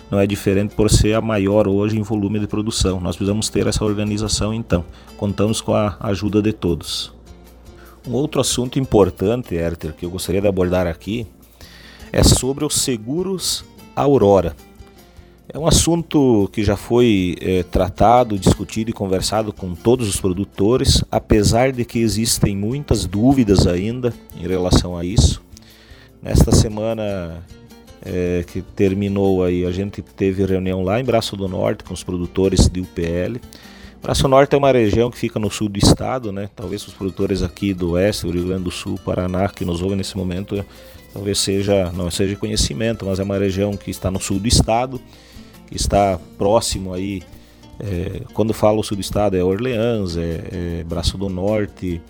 não 0.09 0.19
é 0.19 0.27
diferente 0.27 0.75
por 0.75 0.89
ser 0.89 1.13
a 1.13 1.21
maior 1.21 1.67
hoje 1.67 1.97
em 1.97 2.01
volume 2.01 2.39
de 2.39 2.47
produção. 2.47 2.99
Nós 2.99 3.15
precisamos 3.15 3.49
ter 3.49 3.67
essa 3.67 3.83
organização 3.83 4.53
então. 4.53 4.83
Contamos 5.17 5.61
com 5.61 5.73
a 5.73 5.97
ajuda 5.99 6.41
de 6.41 6.53
todos. 6.53 7.13
Um 8.07 8.13
outro 8.13 8.39
assunto 8.39 8.77
importante, 8.77 9.55
Herter, 9.55 9.93
que 9.93 10.05
eu 10.05 10.09
gostaria 10.09 10.41
de 10.41 10.47
abordar 10.47 10.85
aqui 10.85 11.25
é 12.11 12.23
sobre 12.23 12.63
os 12.63 12.75
seguros 12.75 13.65
Aurora. 13.95 14.55
É 15.47 15.59
um 15.59 15.67
assunto 15.67 16.49
que 16.51 16.63
já 16.63 16.75
foi 16.75 17.35
é, 17.39 17.61
tratado, 17.61 18.37
discutido 18.37 18.89
e 18.89 18.93
conversado 18.93 19.53
com 19.53 19.75
todos 19.75 20.09
os 20.09 20.19
produtores, 20.19 21.03
apesar 21.11 21.71
de 21.71 21.85
que 21.85 21.99
existem 21.99 22.57
muitas 22.57 23.05
dúvidas 23.05 23.67
ainda 23.67 24.11
em 24.35 24.47
relação 24.47 24.97
a 24.97 25.05
isso. 25.05 25.43
Nesta 26.19 26.51
semana 26.51 27.43
é, 28.03 28.43
que 28.47 28.63
terminou 28.63 29.43
aí, 29.43 29.65
a 29.65 29.71
gente 29.71 30.01
teve 30.01 30.43
reunião 30.43 30.83
lá 30.83 30.99
em 30.99 31.03
Braço 31.03 31.37
do 31.37 31.47
Norte 31.47 31.83
com 31.83 31.93
os 31.93 32.03
produtores 32.03 32.67
de 32.67 32.81
UPL. 32.81 33.39
Braço 34.01 34.27
Norte 34.27 34.55
é 34.55 34.57
uma 34.57 34.71
região 34.71 35.11
que 35.11 35.17
fica 35.17 35.37
no 35.37 35.51
sul 35.51 35.69
do 35.69 35.77
estado, 35.77 36.31
né? 36.31 36.49
Talvez 36.55 36.87
os 36.87 36.93
produtores 36.93 37.43
aqui 37.43 37.71
do 37.71 37.91
oeste, 37.91 38.25
do 38.25 38.31
Rio 38.31 38.47
Grande 38.47 38.63
do 38.63 38.71
Sul, 38.71 38.99
Paraná, 39.05 39.47
que 39.47 39.63
nos 39.63 39.83
ouvem 39.83 39.97
nesse 39.97 40.17
momento, 40.17 40.65
talvez 41.13 41.37
seja 41.37 41.91
não 41.91 42.09
seja 42.09 42.35
conhecimento, 42.35 43.05
mas 43.05 43.19
é 43.19 43.23
uma 43.23 43.37
região 43.37 43.77
que 43.77 43.91
está 43.91 44.09
no 44.09 44.19
sul 44.19 44.39
do 44.39 44.47
estado 44.47 44.99
está 45.71 46.19
próximo 46.37 46.93
aí. 46.93 47.21
É, 47.79 48.21
quando 48.33 48.53
falo 48.53 48.81
sul 48.83 48.95
do 48.95 49.01
estado 49.01 49.35
é 49.35 49.43
Orleans, 49.43 50.15
é, 50.15 50.79
é 50.79 50.83
Braço 50.83 51.17
do 51.17 51.27
Norte, 51.27 52.01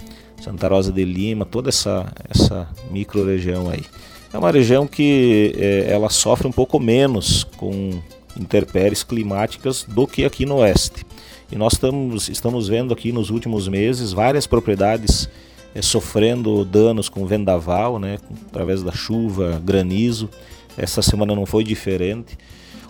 Santa 0.42 0.68
Rosa 0.68 0.92
de 0.92 1.04
Lima, 1.04 1.46
toda 1.46 1.70
essa, 1.70 2.12
essa 2.30 2.68
micro-região 2.92 3.70
aí. 3.70 3.84
É 4.32 4.38
uma 4.38 4.52
região 4.52 4.86
que 4.86 5.56
é, 5.58 5.88
ela 5.90 6.10
sofre 6.10 6.48
um 6.48 6.52
pouco 6.52 6.80
menos 6.80 7.44
com 7.58 8.02
intempéries 8.38 9.02
climáticas 9.02 9.86
do 9.88 10.06
que 10.06 10.26
aqui 10.26 10.46
no 10.46 10.58
oeste. 10.58 11.06
E 11.52 11.56
nós 11.56 11.74
estamos, 11.74 12.28
estamos 12.28 12.68
vendo 12.68 12.94
aqui 12.94 13.12
nos 13.12 13.30
últimos 13.30 13.68
meses 13.68 14.12
várias 14.12 14.46
propriedades 14.46 15.30
é, 15.74 15.82
sofrendo 15.82 16.66
danos 16.66 17.08
com 17.08 17.26
vendaval, 17.26 18.00
né, 18.00 18.18
através 18.48 18.84
da 18.84 18.92
chuva, 18.92 19.62
granizo. 19.64 20.30
Essa 20.78 21.02
semana 21.02 21.34
não 21.36 21.46
foi 21.46 21.64
diferente. 21.64 22.38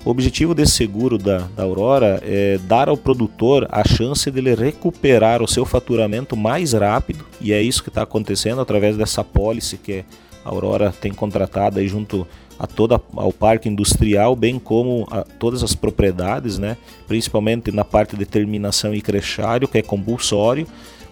O 0.05 0.11
objetivo 0.11 0.53
desse 0.53 0.73
seguro 0.73 1.17
da, 1.17 1.39
da 1.55 1.63
Aurora 1.63 2.21
é 2.23 2.59
dar 2.59 2.87
ao 2.89 2.95
produtor 2.95 3.67
a 3.71 3.83
chance 3.83 4.29
de 4.29 4.37
ele 4.37 4.53
recuperar 4.53 5.41
o 5.41 5.47
seu 5.47 5.65
faturamento 5.65 6.37
mais 6.37 6.73
rápido, 6.73 7.25
e 7.41 7.51
é 7.51 7.59
isso 7.59 7.81
que 7.81 7.89
está 7.89 8.03
acontecendo 8.03 8.61
através 8.61 8.95
dessa 8.95 9.23
pólice 9.23 9.77
que 9.77 10.05
a 10.45 10.49
Aurora 10.49 10.93
tem 11.01 11.11
contratado 11.11 11.79
aí 11.79 11.87
junto 11.87 12.27
a 12.59 12.67
toda 12.67 13.01
ao 13.15 13.33
parque 13.33 13.67
industrial, 13.67 14.35
bem 14.35 14.59
como 14.59 15.07
a 15.09 15.23
todas 15.23 15.63
as 15.63 15.73
propriedades, 15.73 16.59
né? 16.59 16.77
principalmente 17.07 17.71
na 17.71 17.83
parte 17.83 18.15
de 18.15 18.27
terminação 18.27 18.93
e 18.93 19.01
crechário, 19.01 19.67
que 19.67 19.79
é 19.79 19.81
compulsório, 19.81 20.67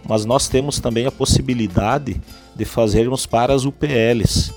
mas 0.07 0.23
nós 0.23 0.47
temos 0.47 0.79
também 0.79 1.07
a 1.07 1.11
possibilidade 1.11 2.21
de 2.55 2.63
fazermos 2.63 3.25
para 3.25 3.55
as 3.55 3.65
UPLs. 3.65 4.53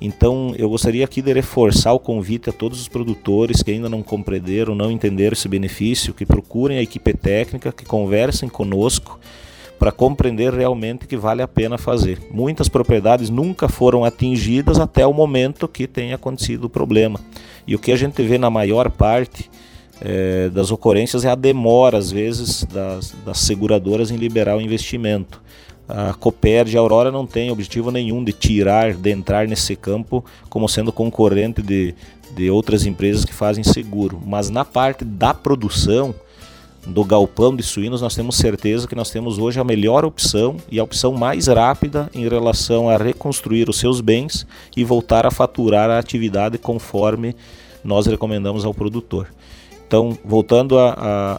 Então 0.00 0.54
eu 0.58 0.68
gostaria 0.68 1.04
aqui 1.04 1.22
de 1.22 1.32
reforçar 1.32 1.92
o 1.92 1.98
convite 1.98 2.50
a 2.50 2.52
todos 2.52 2.80
os 2.80 2.88
produtores 2.88 3.62
que 3.62 3.70
ainda 3.70 3.88
não 3.88 4.02
compreenderam, 4.02 4.74
não 4.74 4.90
entenderam 4.90 5.32
esse 5.32 5.48
benefício, 5.48 6.12
que 6.12 6.26
procurem 6.26 6.78
a 6.78 6.82
equipe 6.82 7.12
técnica, 7.14 7.72
que 7.72 7.84
conversem 7.84 8.48
conosco 8.48 9.18
para 9.78 9.90
compreender 9.92 10.52
realmente 10.52 11.06
que 11.06 11.16
vale 11.16 11.42
a 11.42 11.48
pena 11.48 11.76
fazer. 11.76 12.18
Muitas 12.30 12.68
propriedades 12.68 13.28
nunca 13.28 13.68
foram 13.68 14.04
atingidas 14.04 14.78
até 14.78 15.06
o 15.06 15.12
momento 15.12 15.68
que 15.68 15.86
tenha 15.86 16.14
acontecido 16.14 16.64
o 16.64 16.70
problema. 16.70 17.20
E 17.66 17.74
o 17.74 17.78
que 17.78 17.92
a 17.92 17.96
gente 17.96 18.22
vê 18.22 18.38
na 18.38 18.50
maior 18.50 18.90
parte 18.90 19.50
é, 20.00 20.48
das 20.48 20.70
ocorrências 20.70 21.24
é 21.24 21.30
a 21.30 21.34
demora, 21.34 21.98
às 21.98 22.10
vezes, 22.10 22.64
das, 22.64 23.14
das 23.24 23.38
seguradoras 23.38 24.10
em 24.10 24.16
liberar 24.16 24.56
o 24.56 24.60
investimento 24.60 25.43
a 25.88 26.14
Copérdia 26.14 26.80
Aurora 26.80 27.10
não 27.10 27.26
tem 27.26 27.50
objetivo 27.50 27.90
nenhum 27.90 28.24
de 28.24 28.32
tirar, 28.32 28.94
de 28.94 29.10
entrar 29.10 29.46
nesse 29.46 29.76
campo 29.76 30.24
como 30.48 30.68
sendo 30.68 30.92
concorrente 30.92 31.60
de, 31.60 31.94
de 32.34 32.50
outras 32.50 32.86
empresas 32.86 33.24
que 33.24 33.34
fazem 33.34 33.62
seguro. 33.62 34.20
Mas 34.24 34.48
na 34.48 34.64
parte 34.64 35.04
da 35.04 35.34
produção, 35.34 36.14
do 36.86 37.04
galpão 37.04 37.54
de 37.54 37.62
suínos, 37.62 38.02
nós 38.02 38.14
temos 38.14 38.36
certeza 38.36 38.86
que 38.86 38.94
nós 38.94 39.10
temos 39.10 39.38
hoje 39.38 39.58
a 39.58 39.64
melhor 39.64 40.04
opção 40.04 40.56
e 40.70 40.78
a 40.78 40.84
opção 40.84 41.12
mais 41.12 41.46
rápida 41.46 42.10
em 42.14 42.28
relação 42.28 42.88
a 42.88 42.96
reconstruir 42.96 43.68
os 43.68 43.78
seus 43.78 44.00
bens 44.00 44.46
e 44.76 44.84
voltar 44.84 45.26
a 45.26 45.30
faturar 45.30 45.90
a 45.90 45.98
atividade 45.98 46.58
conforme 46.58 47.34
nós 47.82 48.06
recomendamos 48.06 48.64
ao 48.64 48.74
produtor. 48.74 49.28
Então, 49.94 50.18
voltando 50.24 50.76
a, 50.76 50.90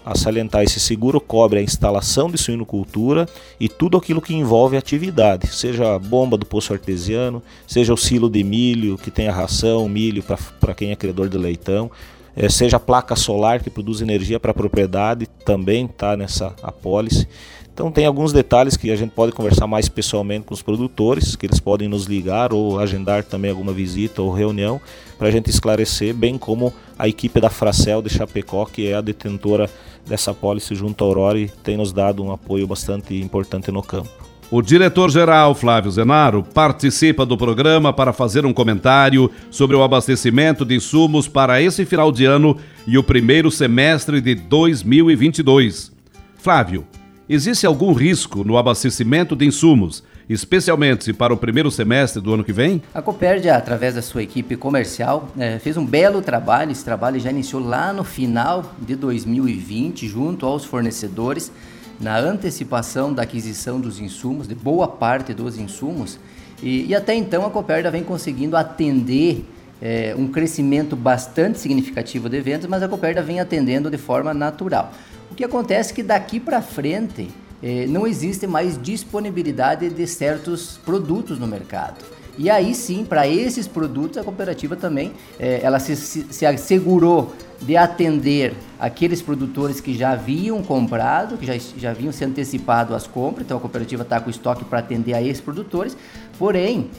a, 0.05 0.11
a, 0.13 0.15
salientar, 0.15 0.63
esse 0.63 0.79
seguro 0.79 1.19
cobre 1.19 1.59
a 1.59 1.61
instalação 1.61 2.31
de 2.31 2.37
suinocultura 2.37 3.27
e 3.59 3.67
tudo 3.67 3.97
aquilo 3.97 4.21
que 4.21 4.33
envolve 4.33 4.77
atividade, 4.77 5.47
seja 5.47 5.93
a 5.93 5.99
bomba 5.99 6.37
do 6.37 6.45
poço 6.45 6.71
artesiano, 6.71 7.43
seja 7.67 7.93
o 7.93 7.97
silo 7.97 8.29
de 8.29 8.41
milho, 8.45 8.97
que 8.97 9.11
tem 9.11 9.27
a 9.27 9.33
ração, 9.33 9.89
milho 9.89 10.23
para 10.23 10.73
quem 10.73 10.91
é 10.91 10.95
criador 10.95 11.27
de 11.27 11.37
leitão, 11.37 11.91
é, 12.33 12.47
seja 12.47 12.77
a 12.77 12.79
placa 12.79 13.13
solar 13.13 13.61
que 13.61 13.69
produz 13.69 13.99
energia 13.99 14.39
para 14.39 14.51
a 14.51 14.53
propriedade, 14.53 15.27
também 15.43 15.83
está 15.83 16.15
nessa 16.15 16.55
apólice. 16.63 17.27
Então 17.75 17.91
tem 17.91 18.05
alguns 18.05 18.31
detalhes 18.31 18.77
que 18.77 18.89
a 18.89 18.95
gente 18.95 19.11
pode 19.11 19.33
conversar 19.33 19.67
mais 19.67 19.89
pessoalmente 19.89 20.45
com 20.45 20.53
os 20.53 20.61
produtores, 20.61 21.35
que 21.35 21.45
eles 21.45 21.59
podem 21.59 21.89
nos 21.89 22.05
ligar 22.05 22.53
ou 22.53 22.79
agendar 22.79 23.21
também 23.25 23.51
alguma 23.51 23.73
visita 23.73 24.21
ou 24.21 24.31
reunião 24.31 24.79
para 25.17 25.27
a 25.27 25.31
gente 25.31 25.49
esclarecer, 25.49 26.15
bem 26.15 26.37
como 26.37 26.73
a 26.97 27.05
equipe 27.09 27.37
da 27.41 27.49
Fracel 27.49 28.01
de 28.01 28.09
Chapecó, 28.09 28.63
que 28.63 28.87
é 28.87 28.93
a 28.93 29.01
detentora 29.01 29.69
dessa 30.07 30.33
pólice 30.33 30.73
junto 30.73 31.03
à 31.03 31.07
Aurora 31.07 31.37
e 31.37 31.49
tem 31.49 31.75
nos 31.75 31.91
dado 31.91 32.23
um 32.23 32.31
apoio 32.31 32.65
bastante 32.65 33.13
importante 33.21 33.69
no 33.73 33.83
campo. 33.83 34.09
O 34.49 34.61
diretor-geral 34.61 35.53
Flávio 35.53 35.91
Zenaro 35.91 36.43
participa 36.43 37.25
do 37.25 37.35
programa 37.35 37.91
para 37.91 38.13
fazer 38.13 38.45
um 38.45 38.53
comentário 38.53 39.29
sobre 39.51 39.75
o 39.75 39.83
abastecimento 39.83 40.63
de 40.63 40.75
insumos 40.75 41.27
para 41.27 41.61
esse 41.61 41.83
final 41.83 42.09
de 42.09 42.23
ano 42.23 42.55
e 42.87 42.97
o 42.97 43.03
primeiro 43.03 43.51
semestre 43.51 44.21
de 44.21 44.33
2022. 44.33 45.91
Flávio, 46.37 46.87
existe 47.27 47.65
algum 47.65 47.93
risco 47.93 48.43
no 48.43 48.57
abastecimento 48.57 49.35
de 49.35 49.45
insumos, 49.45 50.03
especialmente 50.29 51.13
para 51.13 51.33
o 51.33 51.37
primeiro 51.37 51.71
semestre 51.71 52.21
do 52.21 52.33
ano 52.33 52.43
que 52.43 52.53
vem? 52.53 52.81
A 52.93 53.01
Copérdia, 53.01 53.55
através 53.55 53.95
da 53.95 54.01
sua 54.01 54.23
equipe 54.23 54.55
comercial, 54.55 55.29
é, 55.37 55.59
fez 55.59 55.77
um 55.77 55.85
belo 55.85 56.21
trabalho. 56.21 56.71
Esse 56.71 56.83
trabalho 56.83 57.19
já 57.19 57.29
iniciou 57.29 57.63
lá 57.63 57.91
no 57.91 58.03
final 58.03 58.75
de 58.79 58.95
2020, 58.95 60.07
junto 60.07 60.45
aos 60.45 60.65
fornecedores 60.65 61.51
na 61.99 62.17
antecipação 62.17 63.13
da 63.13 63.23
aquisição 63.23 63.79
dos 63.79 63.99
insumos, 63.99 64.47
de 64.47 64.55
boa 64.55 64.87
parte 64.87 65.33
dos 65.33 65.57
insumos, 65.57 66.19
e, 66.61 66.87
e 66.87 66.95
até 66.95 67.13
então 67.13 67.45
a 67.45 67.49
Coperda 67.49 67.89
vem 67.89 68.03
conseguindo 68.03 68.57
atender 68.57 69.45
é, 69.81 70.15
um 70.17 70.27
crescimento 70.27 70.95
bastante 70.95 71.59
significativo 71.59 72.29
de 72.29 72.39
vendas, 72.41 72.69
mas 72.69 72.83
a 72.83 72.87
Coperda 72.87 73.21
vem 73.21 73.39
atendendo 73.39 73.89
de 73.89 73.97
forma 73.97 74.33
natural. 74.33 74.91
O 75.35 75.37
que 75.37 75.43
acontece 75.43 75.91
é 75.91 75.95
que 75.95 76.01
daqui 76.01 76.39
para 76.39 76.61
frente 76.61 77.27
é, 77.61 77.85
não 77.87 78.07
existe 78.07 78.47
mais 78.47 78.81
disponibilidade 78.81 79.89
de 79.89 80.07
certos 80.07 80.79
produtos 80.85 81.37
no 81.37 81.45
mercado. 81.45 81.97
E 82.37 82.49
aí 82.49 82.73
sim, 82.73 83.03
para 83.03 83.27
esses 83.27 83.67
produtos, 83.67 84.17
a 84.17 84.23
cooperativa 84.23 84.77
também 84.77 85.11
é, 85.37 85.59
ela 85.61 85.77
se, 85.77 85.97
se, 85.97 86.25
se, 86.29 86.45
assegurou 86.45 87.35
de 87.61 87.75
atender 87.75 88.53
aqueles 88.79 89.21
produtores 89.21 89.81
que 89.81 89.93
já 89.93 90.11
haviam 90.11 90.63
comprado, 90.63 91.37
que 91.37 91.45
já, 91.45 91.57
já 91.77 91.91
haviam 91.91 92.13
se 92.13 92.23
antecipado 92.23 92.95
às 92.95 93.05
compras, 93.05 93.43
então 93.45 93.57
a 93.57 93.59
cooperativa 93.59 94.03
está 94.03 94.21
com 94.21 94.29
estoque 94.29 94.63
para 94.63 94.79
atender 94.79 95.15
a 95.15 95.21
esses 95.21 95.41
produtores, 95.41 95.97
porém, 96.39 96.89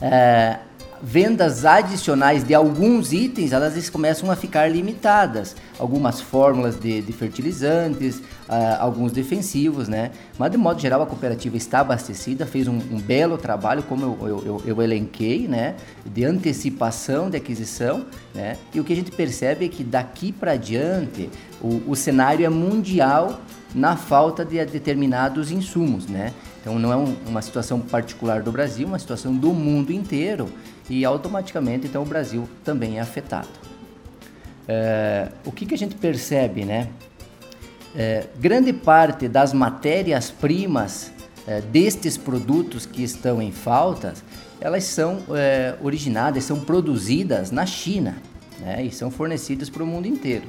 é, 0.00 0.58
vendas 1.02 1.64
adicionais 1.64 2.44
de 2.44 2.54
alguns 2.54 3.12
itens, 3.12 3.52
elas 3.52 3.90
começam 3.90 4.30
a 4.30 4.36
ficar 4.36 4.70
limitadas. 4.70 5.56
Algumas 5.78 6.20
fórmulas 6.20 6.78
de, 6.78 7.02
de 7.02 7.12
fertilizantes, 7.12 8.18
uh, 8.18 8.78
alguns 8.78 9.10
defensivos, 9.10 9.88
né? 9.88 10.12
Mas 10.38 10.52
de 10.52 10.56
modo 10.56 10.80
geral 10.80 11.02
a 11.02 11.06
cooperativa 11.06 11.56
está 11.56 11.80
abastecida, 11.80 12.46
fez 12.46 12.68
um, 12.68 12.76
um 12.76 13.00
belo 13.00 13.36
trabalho, 13.36 13.82
como 13.82 14.04
eu, 14.04 14.28
eu, 14.28 14.44
eu, 14.44 14.62
eu, 14.64 14.82
elenquei, 14.82 15.48
né? 15.48 15.74
De 16.06 16.24
antecipação 16.24 17.28
de 17.28 17.36
aquisição, 17.36 18.06
né? 18.32 18.56
E 18.72 18.78
o 18.78 18.84
que 18.84 18.92
a 18.92 18.96
gente 18.96 19.10
percebe 19.10 19.64
é 19.64 19.68
que 19.68 19.82
daqui 19.82 20.30
para 20.30 20.54
diante 20.54 21.28
o, 21.60 21.82
o 21.88 21.96
cenário 21.96 22.46
é 22.46 22.48
mundial 22.48 23.40
na 23.74 23.96
falta 23.96 24.44
de 24.44 24.64
determinados 24.66 25.50
insumos, 25.50 26.06
né? 26.06 26.32
Então 26.62 26.78
não 26.78 26.92
é 26.92 26.96
um, 26.96 27.16
uma 27.26 27.42
situação 27.42 27.80
particular 27.80 28.40
do 28.40 28.52
Brasil, 28.52 28.86
uma 28.86 28.98
situação 28.98 29.34
do 29.34 29.52
mundo 29.52 29.92
inteiro 29.92 30.48
e 30.88 31.04
automaticamente 31.04 31.88
então 31.88 32.02
o 32.02 32.06
Brasil 32.06 32.48
também 32.64 32.98
é 32.98 33.00
afetado. 33.00 33.48
É, 34.68 35.28
o 35.44 35.50
que, 35.50 35.66
que 35.66 35.74
a 35.74 35.78
gente 35.78 35.96
percebe, 35.96 36.64
né? 36.64 36.88
É, 37.96 38.26
grande 38.38 38.72
parte 38.72 39.26
das 39.28 39.52
matérias-primas 39.52 41.12
é, 41.48 41.60
destes 41.60 42.16
produtos 42.16 42.86
que 42.86 43.02
estão 43.02 43.42
em 43.42 43.50
falta, 43.50 44.14
elas 44.60 44.84
são 44.84 45.18
é, 45.30 45.74
originadas, 45.82 46.44
são 46.44 46.60
produzidas 46.60 47.50
na 47.50 47.66
China 47.66 48.16
né? 48.60 48.84
e 48.84 48.92
são 48.92 49.10
fornecidas 49.10 49.68
para 49.68 49.82
o 49.82 49.86
mundo 49.86 50.06
inteiro. 50.06 50.44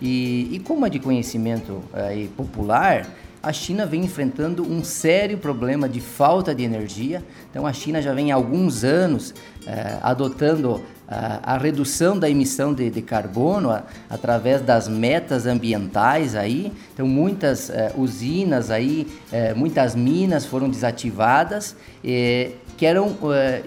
E, 0.00 0.50
e 0.52 0.58
como 0.60 0.84
é 0.84 0.90
de 0.90 0.98
conhecimento 0.98 1.82
aí, 1.94 2.28
popular, 2.28 3.08
a 3.46 3.52
China 3.52 3.86
vem 3.86 4.04
enfrentando 4.04 4.64
um 4.64 4.82
sério 4.82 5.38
problema 5.38 5.88
de 5.88 6.00
falta 6.00 6.52
de 6.52 6.64
energia. 6.64 7.22
Então, 7.48 7.64
a 7.64 7.72
China 7.72 8.02
já 8.02 8.12
vem 8.12 8.32
há 8.32 8.34
alguns 8.34 8.82
anos 8.82 9.32
eh, 9.64 9.98
adotando 10.02 10.82
a, 11.06 11.54
a, 11.54 11.56
redução 11.56 12.18
da 12.18 12.28
emissão 12.28 12.74
de, 12.74 12.90
de 12.90 13.00
carbono 13.00 13.70
a, 13.70 13.84
através 14.10 14.62
das 14.62 14.88
metas 14.88 15.46
ambientais 15.46 16.34
aí. 16.34 16.72
Então, 16.92 17.06
muitas 17.06 17.70
eh, 17.70 17.92
usinas 17.96 18.68
aí, 18.68 19.06
eh, 19.30 19.54
muitas 19.54 19.94
minas 19.94 20.44
foram 20.44 20.68
desativadas, 20.68 21.76
que 22.02 22.84
eram 22.84 23.16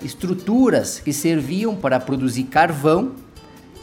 estruturas 0.04 1.00
que 1.00 1.14
serviam 1.14 1.74
para 1.74 2.00
produzir 2.02 2.44
carvão. 2.44 3.14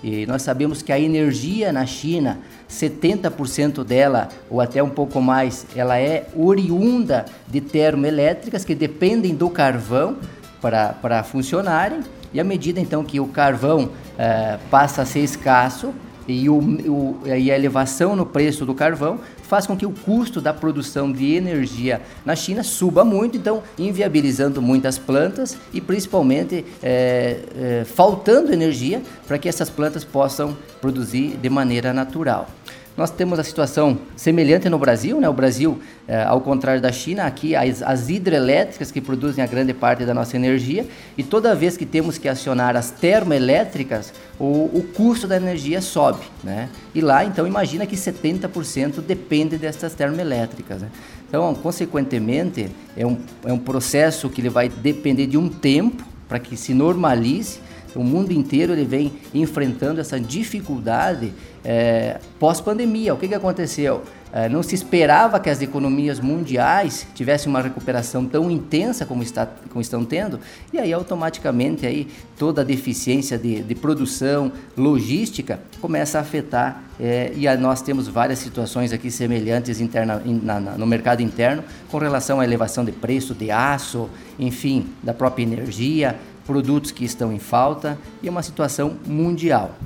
E 0.07 0.25
nós 0.25 0.43
sabemos 0.43 0.83
que 0.83 0.93
a 0.93 1.01
energia 1.01 1.73
na 1.73 1.85
China 1.85 2.39
70% 2.71 3.83
dela, 3.83 4.29
ou 4.49 4.61
até 4.61 4.81
um 4.81 4.89
pouco 4.89 5.21
mais, 5.21 5.67
ela 5.75 5.99
é 5.99 6.29
oriunda 6.37 7.25
de 7.49 7.61
termoelétricas 7.61 8.65
que 8.65 8.73
dependem 8.73 9.35
do 9.35 9.51
carvão 9.51 10.19
para 10.63 11.25
funcionarem. 11.25 12.05
E 12.33 12.39
à 12.39 12.45
medida 12.45 12.79
então 12.79 13.03
que 13.03 13.19
o 13.19 13.27
carvão 13.27 13.91
eh, 14.17 14.59
passa 14.71 15.03
a 15.03 15.05
ser 15.05 15.25
escasso 15.25 15.93
e, 16.29 16.49
o, 16.49 16.59
o, 16.59 17.21
e 17.25 17.51
a 17.51 17.57
elevação 17.57 18.17
no 18.17 18.27
preço 18.27 18.65
do 18.65 18.75
carvão 18.75 19.21
faz 19.43 19.67
com 19.67 19.77
que 19.77 19.87
o 19.87 19.93
custo 19.93 20.41
da 20.41 20.53
produção 20.53 21.11
de 21.13 21.35
energia 21.35 22.03
na 22.25 22.35
China 22.35 22.63
suba 22.63 23.05
muito, 23.05 23.37
então 23.37 23.63
inviabilizando 23.79 24.61
muitas 24.61 24.99
plantas 24.99 25.57
e 25.73 25.81
principalmente 25.81 26.65
é, 26.83 27.39
é, 27.57 27.85
faltando 27.85 28.53
energia 28.53 29.03
para 29.27 29.39
que 29.39 29.49
essas 29.49 29.71
plantas 29.71 30.05
possam 30.05 30.57
produzir 30.81 31.37
de 31.37 31.49
maneira 31.49 31.93
natural. 31.93 32.49
Nós 32.97 33.11
temos 33.11 33.39
a 33.39 33.45
situação 33.45 33.99
semelhante 34.17 34.71
no 34.71 34.79
Brasil, 34.79 35.21
né? 35.21 35.29
O 35.29 35.33
Brasil, 35.33 35.79
é, 36.09 36.23
ao 36.23 36.41
contrário 36.41 36.81
da 36.81 36.91
China, 36.91 37.25
aqui 37.25 37.55
as, 37.55 37.83
as, 37.83 38.09
hidrelétricas 38.09 38.91
que 38.91 39.03
produzem 39.03 39.45
a 39.45 39.47
grande 39.47 39.75
parte 39.75 40.07
da 40.07 40.15
nossa 40.15 40.35
energia 40.35 40.87
e 41.17 41.23
toda 41.23 41.55
vez 41.55 41.77
que 41.77 41.85
temos 41.85 42.17
que 42.17 42.27
acionar 42.27 42.75
as 42.75 42.91
termoelétricas, 42.91 44.15
o, 44.41 44.71
o 44.73 44.87
custo 44.95 45.29
da 45.29 45.37
energia 45.37 45.83
sobe, 45.83 46.25
né? 46.43 46.71
E 46.95 47.03
lá, 47.03 47.23
então, 47.23 47.47
imagina 47.47 47.85
que 47.85 47.97
70% 47.97 49.03
depende 49.03 49.59
dessas 49.59 49.93
termoelétricas, 49.93 50.81
né? 50.81 50.89
Então, 51.29 51.55
consequentemente, 51.55 52.71
é 52.97 53.07
um, 53.07 53.19
é 53.45 53.53
um 53.53 53.59
processo 53.59 54.31
que 54.31 54.41
ele 54.41 54.49
vai 54.49 54.71
depender 54.71 55.27
de 55.27 55.37
um 55.37 55.51
tempo 55.51 56.03
para 56.27 56.39
que 56.39 56.57
se 56.57 56.73
normalize 56.73 57.61
o 57.97 58.05
mundo 58.05 58.33
inteiro 58.33 58.73
ele 58.73 58.85
vem 58.85 59.13
enfrentando 59.35 60.01
essa 60.01 60.21
dificuldade 60.21 61.33
é, 61.65 62.21
pós-pandemia. 62.39 63.15
O 63.15 63.17
que, 63.17 63.27
que 63.27 63.35
aconteceu? 63.35 64.03
É, 64.33 64.49
não 64.49 64.63
se 64.63 64.75
esperava 64.75 65.41
que 65.41 65.49
as 65.49 65.63
economias 65.63 66.21
mundiais 66.21 67.07
tivessem 67.15 67.49
uma 67.49 67.63
recuperação 67.63 68.27
tão 68.27 68.51
intensa 68.51 69.07
como, 69.07 69.23
está, 69.23 69.47
como 69.71 69.81
estão 69.81 70.05
tendo, 70.05 70.39
e 70.73 70.79
aí 70.79 70.93
automaticamente 70.93 71.87
aí, 71.87 72.07
toda 72.37 72.61
a 72.61 72.65
deficiência 72.65 73.39
de, 73.39 73.63
de 73.63 73.75
produção, 73.75 74.53
logística, 74.77 75.59
começa 75.81 76.19
a 76.19 76.21
afetar, 76.21 76.83
é, 77.01 77.33
e 77.35 77.49
a, 77.49 77.57
nós 77.57 77.81
temos 77.81 78.09
várias 78.09 78.39
situações 78.39 78.93
aqui 78.93 79.11
semelhantes 79.11 79.81
interna, 79.81 80.21
in, 80.25 80.41
na, 80.43 80.61
na, 80.61 80.73
no 80.73 80.87
mercado 80.87 81.23
interno 81.23 81.65
com 81.91 81.97
relação 81.97 82.39
à 82.39 82.45
elevação 82.45 82.85
de 82.85 82.93
preço 82.93 83.33
de 83.33 83.51
aço, 83.51 84.11
enfim, 84.39 84.87
da 85.03 85.15
própria 85.15 85.45
energia, 85.45 86.17
produtos 86.47 86.91
que 86.91 87.05
estão 87.05 87.33
em 87.33 87.39
falta 87.39 87.99
e 88.23 88.29
é 88.29 88.31
uma 88.31 88.43
situação 88.43 88.97
mundial. 89.07 89.77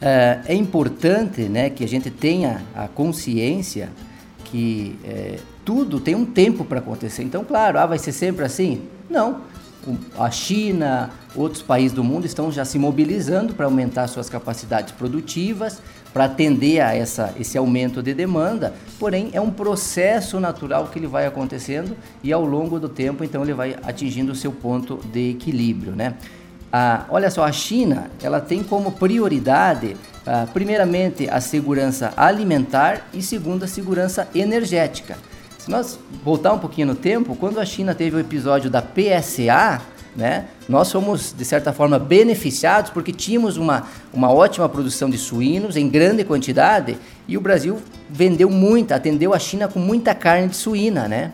É, 0.00 0.40
é 0.46 0.54
importante 0.54 1.42
né, 1.42 1.70
que 1.70 1.82
a 1.82 1.88
gente 1.88 2.10
tenha 2.10 2.62
a 2.74 2.86
consciência 2.86 3.90
que 4.44 4.96
é, 5.04 5.38
tudo 5.64 5.98
tem 5.98 6.14
um 6.14 6.24
tempo 6.24 6.64
para 6.64 6.78
acontecer. 6.78 7.22
Então, 7.22 7.44
claro, 7.44 7.78
ah, 7.78 7.86
vai 7.86 7.98
ser 7.98 8.12
sempre 8.12 8.44
assim? 8.44 8.82
Não. 9.10 9.40
A 10.18 10.30
China, 10.30 11.10
outros 11.34 11.62
países 11.62 11.92
do 11.92 12.02
mundo 12.02 12.26
estão 12.26 12.50
já 12.50 12.64
se 12.64 12.78
mobilizando 12.78 13.54
para 13.54 13.66
aumentar 13.66 14.06
suas 14.08 14.28
capacidades 14.28 14.92
produtivas, 14.92 15.80
para 16.12 16.24
atender 16.24 16.80
a 16.80 16.94
essa, 16.94 17.34
esse 17.38 17.58
aumento 17.58 18.02
de 18.02 18.14
demanda, 18.14 18.72
porém 18.98 19.30
é 19.32 19.40
um 19.40 19.50
processo 19.50 20.40
natural 20.40 20.86
que 20.86 20.98
ele 20.98 21.06
vai 21.06 21.26
acontecendo 21.26 21.96
e 22.22 22.32
ao 22.32 22.44
longo 22.44 22.80
do 22.80 22.88
tempo 22.88 23.22
então 23.22 23.42
ele 23.42 23.52
vai 23.52 23.76
atingindo 23.82 24.32
o 24.32 24.34
seu 24.34 24.50
ponto 24.50 24.98
de 25.12 25.30
equilíbrio, 25.30 25.92
né? 25.92 26.14
Ah, 26.72 27.04
olha 27.10 27.30
só, 27.30 27.44
a 27.44 27.52
China 27.52 28.10
ela 28.22 28.40
tem 28.40 28.62
como 28.62 28.92
prioridade 28.92 29.96
ah, 30.26 30.46
primeiramente 30.52 31.28
a 31.28 31.40
segurança 31.40 32.12
alimentar 32.16 33.08
e 33.14 33.22
segundo 33.22 33.64
a 33.64 33.68
segurança 33.68 34.26
energética. 34.34 35.16
Se 35.66 35.72
nós 35.72 35.98
voltar 36.24 36.52
um 36.52 36.60
pouquinho 36.60 36.86
no 36.86 36.94
tempo, 36.94 37.34
quando 37.34 37.58
a 37.58 37.64
China 37.64 37.92
teve 37.92 38.14
o 38.14 38.20
episódio 38.20 38.70
da 38.70 38.80
PSA, 38.80 39.82
né? 40.14 40.44
Nós 40.68 40.92
fomos, 40.92 41.34
de 41.36 41.44
certa 41.44 41.72
forma, 41.72 41.98
beneficiados 41.98 42.92
porque 42.92 43.10
tínhamos 43.10 43.56
uma, 43.56 43.84
uma 44.14 44.32
ótima 44.32 44.68
produção 44.68 45.10
de 45.10 45.18
suínos 45.18 45.76
em 45.76 45.88
grande 45.88 46.22
quantidade 46.22 46.96
e 47.26 47.36
o 47.36 47.40
Brasil 47.40 47.82
vendeu 48.08 48.48
muita, 48.48 48.94
atendeu 48.94 49.34
a 49.34 49.40
China 49.40 49.66
com 49.66 49.80
muita 49.80 50.14
carne 50.14 50.46
de 50.46 50.54
suína, 50.54 51.08
né? 51.08 51.32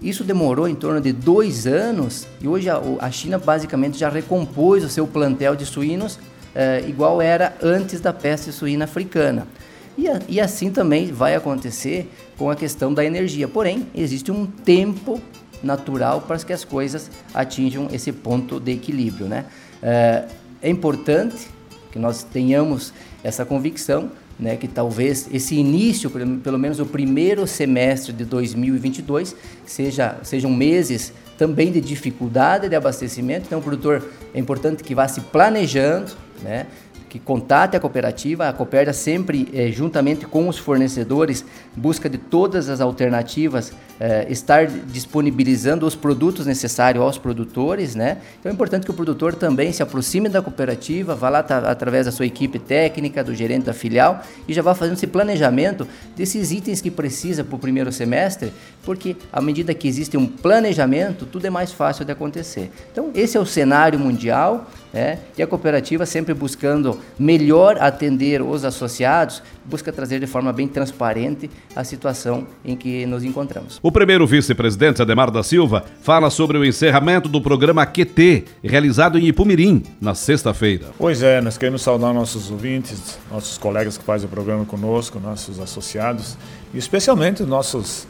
Isso 0.00 0.22
demorou 0.22 0.68
em 0.68 0.76
torno 0.76 1.00
de 1.00 1.12
dois 1.12 1.66
anos 1.66 2.28
e 2.40 2.46
hoje 2.46 2.70
a, 2.70 2.80
a 3.00 3.10
China 3.10 3.40
basicamente 3.40 3.98
já 3.98 4.08
recompôs 4.08 4.84
o 4.84 4.88
seu 4.88 5.04
plantel 5.04 5.56
de 5.56 5.66
suínos 5.66 6.16
eh, 6.54 6.84
igual 6.86 7.20
era 7.20 7.56
antes 7.60 8.00
da 8.00 8.12
peste 8.12 8.52
suína 8.52 8.84
africana. 8.84 9.48
E, 9.96 10.06
e 10.28 10.40
assim 10.40 10.70
também 10.70 11.12
vai 11.12 11.34
acontecer 11.34 12.10
com 12.38 12.50
a 12.50 12.56
questão 12.56 12.92
da 12.92 13.04
energia. 13.04 13.46
Porém, 13.46 13.86
existe 13.94 14.30
um 14.30 14.46
tempo 14.46 15.20
natural 15.62 16.22
para 16.22 16.38
que 16.38 16.52
as 16.52 16.64
coisas 16.64 17.10
atinjam 17.32 17.88
esse 17.92 18.12
ponto 18.12 18.58
de 18.58 18.72
equilíbrio. 18.72 19.26
Né? 19.26 19.44
É, 19.82 20.24
é 20.62 20.70
importante 20.70 21.48
que 21.90 21.98
nós 21.98 22.22
tenhamos 22.22 22.92
essa 23.22 23.44
convicção 23.44 24.10
né, 24.38 24.56
que 24.56 24.66
talvez 24.66 25.28
esse 25.32 25.54
início, 25.54 26.10
pelo 26.42 26.58
menos 26.58 26.80
o 26.80 26.86
primeiro 26.86 27.46
semestre 27.46 28.12
de 28.12 28.24
2022, 28.24 29.36
seja, 29.64 30.18
sejam 30.22 30.50
meses 30.50 31.12
também 31.38 31.70
de 31.70 31.80
dificuldade 31.80 32.68
de 32.68 32.74
abastecimento. 32.74 33.46
Então, 33.46 33.60
o 33.60 33.62
produtor 33.62 34.08
é 34.34 34.38
importante 34.38 34.82
que 34.82 34.94
vá 34.94 35.06
se 35.06 35.20
planejando, 35.20 36.12
né, 36.42 36.66
que 37.12 37.18
contate 37.18 37.76
a 37.76 37.80
cooperativa. 37.80 38.48
A 38.48 38.54
Copérdia 38.54 38.94
sempre, 38.94 39.46
eh, 39.52 39.70
juntamente 39.70 40.24
com 40.24 40.48
os 40.48 40.56
fornecedores, 40.56 41.44
busca 41.76 42.08
de 42.08 42.16
todas 42.16 42.70
as 42.70 42.80
alternativas 42.80 43.70
eh, 44.00 44.26
estar 44.30 44.66
disponibilizando 44.66 45.86
os 45.86 45.94
produtos 45.94 46.46
necessários 46.46 47.04
aos 47.04 47.18
produtores, 47.18 47.94
né? 47.94 48.16
Então 48.40 48.50
é 48.50 48.54
importante 48.54 48.86
que 48.86 48.90
o 48.90 48.94
produtor 48.94 49.34
também 49.34 49.70
se 49.72 49.82
aproxime 49.82 50.30
da 50.30 50.40
cooperativa, 50.40 51.14
vá 51.14 51.28
lá 51.28 51.40
através 51.40 52.06
da 52.06 52.12
sua 52.12 52.24
equipe 52.24 52.58
técnica, 52.58 53.22
do 53.22 53.34
gerente 53.34 53.64
da 53.64 53.74
filial 53.74 54.22
e 54.48 54.54
já 54.54 54.62
vá 54.62 54.74
fazendo 54.74 54.96
esse 54.96 55.06
planejamento 55.06 55.86
desses 56.16 56.50
itens 56.50 56.80
que 56.80 56.90
precisa 56.90 57.44
para 57.44 57.56
o 57.56 57.58
primeiro 57.58 57.92
semestre, 57.92 58.54
porque 58.82 59.16
à 59.30 59.40
medida 59.42 59.74
que 59.74 59.86
existe 59.86 60.16
um 60.16 60.26
planejamento, 60.26 61.26
tudo 61.26 61.46
é 61.46 61.50
mais 61.50 61.72
fácil 61.72 62.06
de 62.06 62.12
acontecer. 62.12 62.72
Então 62.90 63.10
esse 63.14 63.36
é 63.36 63.40
o 63.40 63.44
cenário 63.44 63.98
mundial, 63.98 64.66
né? 64.92 65.18
E 65.36 65.42
a 65.42 65.46
cooperativa 65.46 66.04
sempre 66.04 66.34
buscando 66.34 66.98
melhor 67.18 67.78
atender 67.80 68.42
os 68.42 68.64
associados, 68.64 69.42
busca 69.64 69.92
trazer 69.92 70.20
de 70.20 70.26
forma 70.26 70.52
bem 70.52 70.68
transparente 70.68 71.50
a 71.74 71.82
situação 71.82 72.46
em 72.64 72.76
que 72.76 73.06
nos 73.06 73.24
encontramos. 73.24 73.80
O 73.82 73.90
primeiro 73.90 74.26
vice-presidente, 74.26 75.00
Ademar 75.00 75.30
da 75.30 75.42
Silva, 75.42 75.84
fala 76.02 76.28
sobre 76.30 76.58
o 76.58 76.64
encerramento 76.64 77.28
do 77.28 77.40
programa 77.40 77.86
QT, 77.86 78.44
realizado 78.62 79.18
em 79.18 79.26
Ipumirim, 79.26 79.82
na 80.00 80.14
sexta-feira. 80.14 80.86
Pois 80.98 81.22
é, 81.22 81.40
nós 81.40 81.56
queremos 81.56 81.82
saudar 81.82 82.12
nossos 82.12 82.50
ouvintes, 82.50 83.18
nossos 83.30 83.56
colegas 83.56 83.96
que 83.96 84.04
fazem 84.04 84.26
o 84.26 84.30
programa 84.30 84.64
conosco, 84.64 85.18
nossos 85.18 85.58
associados, 85.58 86.36
e 86.74 86.78
especialmente 86.78 87.42
nossos, 87.42 88.06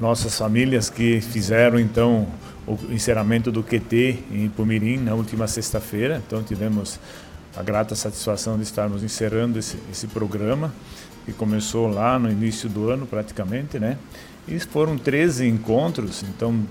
nossas 0.00 0.36
famílias 0.38 0.88
que 0.88 1.20
fizeram, 1.20 1.78
então, 1.78 2.26
o 2.66 2.78
encerramento 2.90 3.52
do 3.52 3.62
QT 3.62 4.24
em 4.30 4.46
Ipumirim 4.46 4.98
na 4.98 5.14
última 5.14 5.46
sexta-feira. 5.46 6.22
Então, 6.26 6.42
tivemos 6.42 6.98
a 7.56 7.62
grata 7.62 7.94
satisfação 7.94 8.56
de 8.56 8.62
estarmos 8.62 9.02
encerrando 9.02 9.58
esse, 9.58 9.78
esse 9.90 10.06
programa 10.08 10.72
que 11.24 11.32
começou 11.32 11.88
lá 11.88 12.18
no 12.18 12.30
início 12.30 12.68
do 12.68 12.90
ano 12.90 13.06
praticamente, 13.06 13.78
né? 13.78 13.96
E 14.46 14.58
foram 14.58 14.98
13 14.98 15.46
encontros, 15.46 16.22
então 16.22 16.66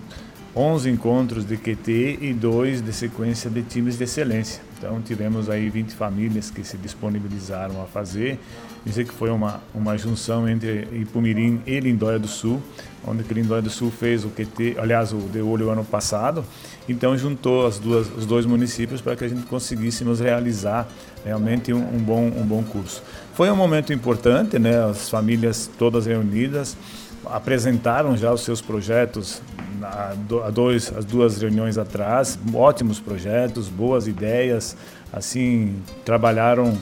11 0.55 0.89
encontros 0.89 1.45
de 1.45 1.57
QT 1.57 2.19
e 2.21 2.33
dois 2.33 2.81
de 2.81 2.93
sequência 2.93 3.49
de 3.49 3.63
times 3.63 3.97
de 3.97 4.03
excelência. 4.03 4.61
Então 4.83 5.01
tivemos 5.01 5.49
aí 5.49 5.69
20 5.69 5.93
famílias 5.93 6.51
que 6.51 6.61
se 6.61 6.75
disponibilizaram 6.75 7.81
a 7.81 7.85
fazer. 7.85 8.37
Dizer 8.85 9.05
que 9.05 9.13
foi 9.13 9.29
uma, 9.29 9.61
uma 9.73 9.97
junção 9.97 10.45
entre 10.45 10.89
Ipumirim 10.91 11.61
e 11.65 11.79
Lindóia 11.79 12.19
do 12.19 12.27
Sul, 12.27 12.61
onde 13.07 13.23
que 13.23 13.33
Lindóia 13.33 13.61
do 13.61 13.69
Sul 13.69 13.89
fez 13.89 14.25
o 14.25 14.29
QT, 14.29 14.75
aliás, 14.77 15.13
o 15.13 15.19
De 15.19 15.41
Olho 15.41 15.69
ano 15.69 15.85
passado. 15.85 16.43
Então 16.89 17.17
juntou 17.17 17.65
as 17.65 17.79
duas, 17.79 18.09
os 18.09 18.25
dois 18.25 18.45
municípios 18.45 18.99
para 18.99 19.15
que 19.15 19.23
a 19.23 19.27
gente 19.29 19.45
conseguíssemos 19.45 20.19
realizar 20.19 20.85
realmente 21.23 21.71
um, 21.71 21.79
um, 21.79 21.99
bom, 21.99 22.25
um 22.25 22.45
bom 22.45 22.61
curso. 22.61 23.01
Foi 23.35 23.49
um 23.49 23.55
momento 23.55 23.93
importante, 23.93 24.59
né? 24.59 24.83
As 24.83 25.09
famílias 25.09 25.71
todas 25.79 26.05
reunidas 26.07 26.75
apresentaram 27.25 28.15
já 28.17 28.31
os 28.31 28.41
seus 28.41 28.61
projetos 28.61 29.41
há 29.83 30.49
dois, 30.49 30.91
as 30.95 31.05
duas 31.05 31.41
reuniões 31.41 31.77
atrás, 31.77 32.37
ótimos 32.53 32.99
projetos, 32.99 33.67
boas 33.67 34.07
ideias, 34.07 34.77
assim 35.11 35.75
trabalharam 36.05 36.77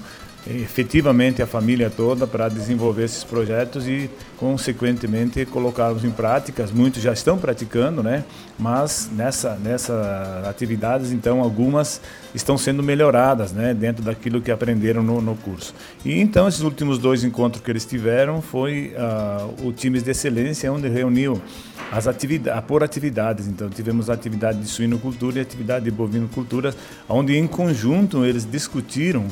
efetivamente 0.47 1.41
a 1.41 1.47
família 1.47 1.89
toda 1.89 2.25
para 2.25 2.49
desenvolver 2.49 3.03
esses 3.03 3.23
projetos 3.23 3.87
e 3.87 4.09
consequentemente 4.37 5.45
colocá-los 5.45 6.03
em 6.03 6.09
práticas. 6.09 6.71
Muitos 6.71 7.01
já 7.01 7.13
estão 7.13 7.37
praticando, 7.37 8.01
né? 8.01 8.23
Mas 8.57 9.09
nessa 9.11 9.55
nessa 9.55 10.43
atividades 10.49 11.11
então 11.11 11.41
algumas 11.41 12.01
estão 12.33 12.57
sendo 12.57 12.81
melhoradas, 12.81 13.51
né? 13.51 13.73
Dentro 13.73 14.03
daquilo 14.03 14.41
que 14.41 14.49
aprenderam 14.49 15.03
no, 15.03 15.21
no 15.21 15.35
curso. 15.35 15.75
E 16.03 16.19
então 16.19 16.47
esses 16.47 16.61
últimos 16.61 16.97
dois 16.97 17.23
encontros 17.23 17.63
que 17.63 17.69
eles 17.69 17.85
tiveram 17.85 18.41
foi 18.41 18.95
uh, 18.95 19.67
o 19.67 19.71
times 19.71 20.01
de 20.01 20.09
excelência 20.09 20.71
onde 20.73 20.87
reuniu 20.87 21.39
as 21.91 22.07
atividades, 22.07 22.63
por 22.65 22.83
atividades. 22.83 23.47
Então 23.47 23.69
tivemos 23.69 24.09
atividade 24.09 24.59
de 24.59 24.67
suinocultura 24.67 25.37
e 25.37 25.41
atividade 25.41 25.85
de 25.85 25.91
bovinocultura, 25.91 26.73
onde 27.07 27.37
em 27.37 27.45
conjunto 27.45 28.25
eles 28.25 28.43
discutiram 28.49 29.27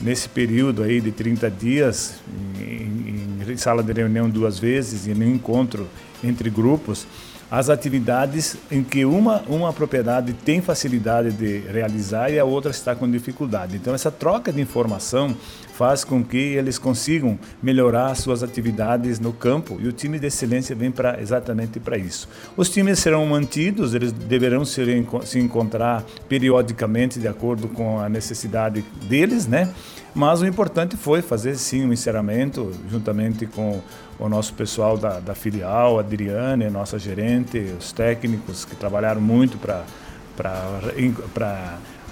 nesse 0.00 0.28
período 0.28 0.82
aí 0.82 1.00
de 1.00 1.10
30 1.12 1.50
dias, 1.50 2.14
em, 2.60 3.38
em 3.46 3.56
sala 3.56 3.82
de 3.82 3.92
reunião 3.92 4.28
duas 4.28 4.58
vezes 4.58 5.06
e 5.06 5.14
no 5.14 5.24
encontro 5.24 5.86
entre 6.22 6.48
grupos, 6.50 7.06
as 7.50 7.68
atividades 7.68 8.56
em 8.70 8.82
que 8.82 9.04
uma, 9.04 9.42
uma 9.48 9.72
propriedade 9.72 10.32
tem 10.32 10.60
facilidade 10.60 11.32
de 11.32 11.58
realizar 11.58 12.30
e 12.30 12.38
a 12.38 12.44
outra 12.44 12.70
está 12.70 12.94
com 12.94 13.10
dificuldade. 13.10 13.76
Então, 13.76 13.94
essa 13.94 14.10
troca 14.10 14.52
de 14.52 14.60
informação 14.60 15.36
faz 15.74 16.04
com 16.04 16.22
que 16.22 16.36
eles 16.36 16.78
consigam 16.78 17.38
melhorar 17.62 18.14
suas 18.14 18.42
atividades 18.42 19.18
no 19.18 19.32
campo 19.32 19.78
e 19.80 19.88
o 19.88 19.92
time 19.92 20.18
de 20.18 20.26
excelência 20.26 20.76
vem 20.76 20.90
para 20.90 21.20
exatamente 21.20 21.80
para 21.80 21.96
isso. 21.96 22.28
Os 22.56 22.68
times 22.68 22.98
serão 22.98 23.24
mantidos, 23.26 23.94
eles 23.94 24.12
deverão 24.12 24.64
se, 24.64 24.82
se 25.24 25.38
encontrar 25.38 26.04
periodicamente 26.28 27.18
de 27.18 27.26
acordo 27.26 27.66
com 27.66 27.98
a 27.98 28.08
necessidade 28.08 28.84
deles, 29.08 29.46
né? 29.46 29.72
Mas 30.14 30.42
o 30.42 30.46
importante 30.46 30.96
foi 30.96 31.22
fazer 31.22 31.56
sim 31.56 31.86
um 31.86 31.92
encerramento 31.92 32.72
juntamente 32.90 33.46
com 33.46 33.80
o 34.20 34.28
nosso 34.28 34.52
pessoal 34.52 34.98
da, 34.98 35.18
da 35.18 35.34
filial, 35.34 35.98
a 35.98 36.00
Adriane, 36.02 36.68
nossa 36.68 36.98
gerente, 36.98 37.58
os 37.78 37.90
técnicos 37.90 38.66
que 38.66 38.76
trabalharam 38.76 39.20
muito 39.20 39.58
para 39.58 39.84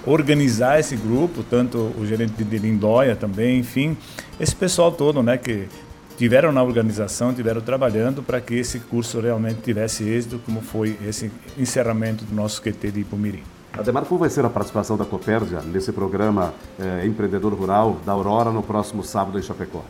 organizar 0.05 0.79
esse 0.79 0.95
grupo, 0.95 1.43
tanto 1.43 1.93
o 1.97 2.05
gerente 2.05 2.43
de 2.43 2.57
Lindóia 2.57 3.15
também, 3.15 3.59
enfim, 3.59 3.95
esse 4.39 4.55
pessoal 4.55 4.91
todo, 4.91 5.21
né, 5.21 5.37
que 5.37 5.67
tiveram 6.17 6.51
na 6.51 6.63
organização, 6.63 7.31
tiveram 7.31 7.61
trabalhando 7.61 8.23
para 8.23 8.41
que 8.41 8.55
esse 8.55 8.79
curso 8.79 9.19
realmente 9.21 9.61
tivesse 9.61 10.03
êxito, 10.03 10.39
como 10.45 10.61
foi 10.61 10.97
esse 11.07 11.31
encerramento 11.57 12.25
do 12.25 12.33
nosso 12.35 12.61
QT 12.61 12.91
de 12.91 13.01
Ipumirim. 13.01 13.43
Ademar, 13.71 14.03
como 14.03 14.19
vai 14.19 14.29
ser 14.29 14.43
a 14.43 14.49
participação 14.49 14.97
da 14.97 15.05
Copérdia 15.05 15.61
nesse 15.61 15.91
programa 15.91 16.53
eh, 16.79 17.05
Empreendedor 17.05 17.53
Rural 17.53 17.97
da 18.03 18.13
Aurora 18.13 18.51
no 18.51 18.63
próximo 18.63 19.03
sábado 19.03 19.37
em 19.37 19.43
Chapecó? 19.43 19.85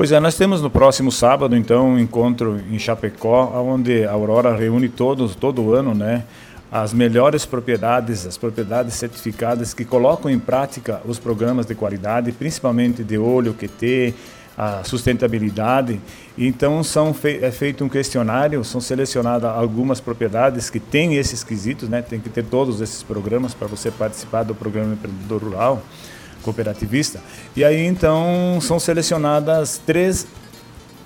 Pois 0.00 0.12
é, 0.12 0.18
nós 0.18 0.34
temos 0.34 0.62
no 0.62 0.70
próximo 0.70 1.12
sábado, 1.12 1.54
então, 1.54 1.90
um 1.90 1.98
encontro 1.98 2.58
em 2.72 2.78
Chapecó, 2.78 3.52
onde 3.62 4.02
a 4.02 4.12
Aurora 4.12 4.56
reúne 4.56 4.88
todos, 4.88 5.36
todo 5.36 5.74
ano, 5.74 5.94
né, 5.94 6.24
as 6.72 6.94
melhores 6.94 7.44
propriedades, 7.44 8.26
as 8.26 8.38
propriedades 8.38 8.94
certificadas 8.94 9.74
que 9.74 9.84
colocam 9.84 10.30
em 10.30 10.38
prática 10.38 11.02
os 11.04 11.18
programas 11.18 11.66
de 11.66 11.74
qualidade, 11.74 12.32
principalmente 12.32 13.04
de 13.04 13.18
olho, 13.18 13.52
QT, 13.52 14.14
a 14.56 14.82
sustentabilidade. 14.84 16.00
Então 16.38 16.82
são 16.82 17.14
é 17.22 17.50
feito 17.50 17.84
um 17.84 17.88
questionário, 17.90 18.64
são 18.64 18.80
selecionadas 18.80 19.50
algumas 19.50 20.00
propriedades 20.00 20.70
que 20.70 20.80
têm 20.80 21.16
esses 21.16 21.44
quesitos, 21.44 21.90
né? 21.90 22.00
Tem 22.00 22.18
que 22.18 22.30
ter 22.30 22.46
todos 22.46 22.80
esses 22.80 23.02
programas 23.02 23.52
para 23.52 23.68
você 23.68 23.90
participar 23.90 24.44
do 24.44 24.54
programa 24.54 24.94
empreendedor 24.94 25.44
rural 25.44 25.82
cooperativista. 26.42 27.20
E 27.56 27.64
aí 27.64 27.84
então 27.86 28.58
são 28.60 28.78
selecionadas 28.78 29.80
três, 29.84 30.26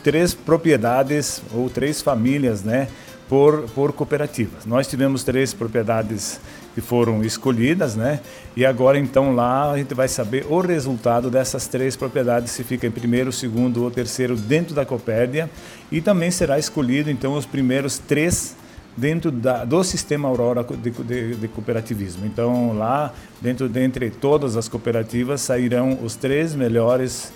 três 0.02 0.34
propriedades 0.34 1.42
ou 1.52 1.68
três 1.68 2.00
famílias, 2.00 2.62
né, 2.62 2.88
por, 3.28 3.62
por 3.74 3.92
cooperativas. 3.92 4.66
Nós 4.66 4.86
tivemos 4.86 5.24
três 5.24 5.54
propriedades 5.54 6.40
que 6.74 6.80
foram 6.80 7.22
escolhidas, 7.22 7.94
né? 7.94 8.20
E 8.56 8.66
agora 8.66 8.98
então 8.98 9.32
lá 9.34 9.70
a 9.70 9.78
gente 9.78 9.94
vai 9.94 10.08
saber 10.08 10.44
o 10.48 10.60
resultado 10.60 11.30
dessas 11.30 11.68
três 11.68 11.96
propriedades, 11.96 12.50
se 12.50 12.64
fica 12.64 12.86
em 12.86 12.90
primeiro, 12.90 13.32
segundo 13.32 13.84
ou 13.84 13.90
terceiro 13.90 14.36
dentro 14.36 14.74
da 14.74 14.84
Copérdia 14.84 15.48
e 15.90 16.00
também 16.00 16.30
será 16.30 16.58
escolhido 16.58 17.10
então 17.10 17.34
os 17.34 17.46
primeiros 17.46 17.98
três 17.98 18.56
dentro 18.96 19.30
da, 19.30 19.64
do 19.64 19.82
sistema 19.82 20.28
Aurora 20.28 20.64
de, 20.64 20.90
de, 20.90 21.34
de, 21.34 21.48
cooperativismo. 21.48 22.24
Então, 22.26 22.76
lá, 22.76 23.12
dentro 23.40 23.68
dentre 23.68 24.10
todas 24.10 24.56
as 24.56 24.68
cooperativas, 24.68 25.40
sairão 25.40 25.98
os 26.02 26.14
três 26.14 26.54
melhores, 26.54 27.32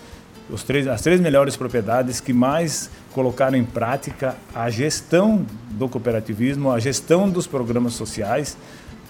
os 0.50 0.62
três, 0.62 0.86
as 0.86 1.02
três 1.02 1.20
melhores 1.20 1.56
propriedades 1.56 2.20
que 2.20 2.32
mais 2.32 2.90
colocaram 3.12 3.58
em 3.58 3.64
prática 3.64 4.36
a 4.54 4.70
gestão 4.70 5.44
do 5.70 5.88
cooperativismo, 5.88 6.70
a 6.70 6.78
gestão 6.78 7.28
dos 7.28 7.46
programas 7.46 7.94
sociais, 7.94 8.56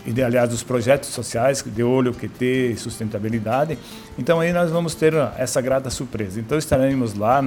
e 0.06 0.22
aliás 0.22 0.48
dos 0.48 0.62
projetos 0.62 1.10
sociais 1.10 1.62
de 1.66 1.82
olho 1.82 2.14
tem 2.28 2.76
sustentabilidade. 2.76 3.78
Então 4.18 4.40
aí 4.40 4.52
nós 4.52 4.70
vamos 4.70 4.94
ter 4.94 5.14
essa 5.36 5.60
grata 5.60 5.90
surpresa. 5.90 6.40
Então 6.40 6.56
estaremos 6.58 7.14
lá 7.14 7.42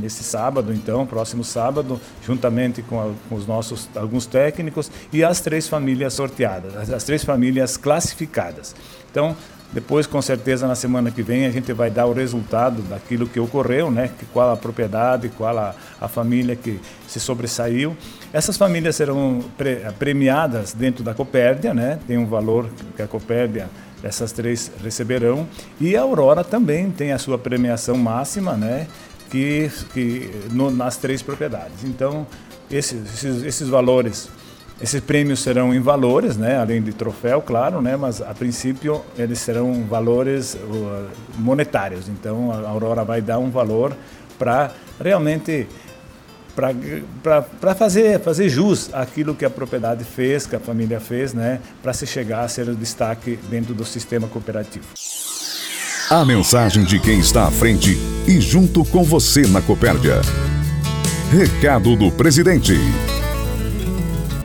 nesse 0.00 0.24
sábado, 0.24 0.72
então 0.72 1.06
próximo 1.06 1.44
sábado, 1.44 2.00
juntamente 2.24 2.82
com, 2.82 3.14
os 3.30 3.46
nossos 3.46 3.88
alguns 3.94 4.26
técnicos 4.26 4.90
e 5.12 5.22
as 5.22 5.40
três 5.40 5.68
famílias 5.68 6.14
sorteadas, 6.14 6.76
as, 6.76 6.90
as 6.90 7.04
três 7.04 7.24
famílias 7.24 7.76
classificadas. 7.76 8.74
Então 9.10 9.36
depois, 9.72 10.06
com 10.06 10.22
certeza, 10.22 10.66
na 10.66 10.74
semana 10.74 11.10
que 11.10 11.22
vem, 11.22 11.44
a 11.44 11.50
gente 11.50 11.72
vai 11.72 11.90
dar 11.90 12.06
o 12.06 12.12
resultado 12.12 12.82
daquilo 12.82 13.26
que 13.26 13.38
ocorreu, 13.40 13.90
né? 13.90 14.10
Qual 14.32 14.50
a 14.52 14.56
propriedade, 14.56 15.28
qual 15.28 15.56
a, 15.58 15.74
a 16.00 16.08
família 16.08 16.54
que 16.54 16.80
se 17.06 17.18
sobressaiu. 17.18 17.96
Essas 18.32 18.56
famílias 18.56 18.96
serão 18.96 19.44
pre, 19.56 19.80
premiadas 19.98 20.72
dentro 20.72 21.02
da 21.02 21.14
Copérdia, 21.14 21.74
né? 21.74 21.98
Tem 22.06 22.16
um 22.16 22.26
valor 22.26 22.68
que 22.94 23.02
a 23.02 23.08
Copérdia, 23.08 23.68
essas 24.02 24.32
três 24.32 24.70
receberão. 24.82 25.46
E 25.80 25.96
a 25.96 26.02
Aurora 26.02 26.44
também 26.44 26.90
tem 26.90 27.12
a 27.12 27.18
sua 27.18 27.36
premiação 27.36 27.96
máxima, 27.96 28.52
né? 28.52 28.86
Que, 29.30 29.70
que 29.92 30.30
no, 30.52 30.70
nas 30.70 30.96
três 30.96 31.20
propriedades. 31.22 31.82
Então, 31.84 32.26
esses, 32.70 33.12
esses, 33.14 33.42
esses 33.42 33.68
valores 33.68 34.28
esses 34.80 35.00
prêmios 35.00 35.40
serão 35.40 35.74
em 35.74 35.80
valores, 35.80 36.36
né, 36.36 36.58
além 36.58 36.82
de 36.82 36.92
troféu, 36.92 37.40
claro, 37.40 37.80
né, 37.80 37.96
mas 37.96 38.20
a 38.20 38.34
princípio 38.34 39.02
eles 39.16 39.38
serão 39.38 39.84
valores 39.84 40.54
uh, 40.54 41.08
monetários. 41.38 42.08
Então 42.08 42.52
a 42.52 42.68
Aurora 42.68 43.04
vai 43.04 43.22
dar 43.22 43.38
um 43.38 43.50
valor 43.50 43.96
para 44.38 44.70
realmente 45.02 45.66
para 47.60 47.74
fazer, 47.74 48.18
fazer 48.20 48.48
jus 48.48 48.88
àquilo 48.94 49.34
que 49.34 49.44
a 49.44 49.50
propriedade 49.50 50.04
fez, 50.04 50.46
que 50.46 50.56
a 50.56 50.60
família 50.60 50.98
fez, 50.98 51.34
né, 51.34 51.60
para 51.82 51.92
se 51.92 52.06
chegar 52.06 52.44
a 52.44 52.48
ser 52.48 52.68
o 52.68 52.74
destaque 52.74 53.38
dentro 53.50 53.74
do 53.74 53.84
sistema 53.84 54.26
cooperativo. 54.26 54.86
A 56.08 56.24
mensagem 56.24 56.84
de 56.84 56.98
quem 57.00 57.18
está 57.18 57.46
à 57.46 57.50
frente 57.50 57.98
e 58.26 58.40
junto 58.40 58.84
com 58.84 59.02
você 59.02 59.46
na 59.46 59.60
Copérdia. 59.60 60.20
Recado 61.30 61.96
do 61.96 62.12
presidente. 62.12 62.74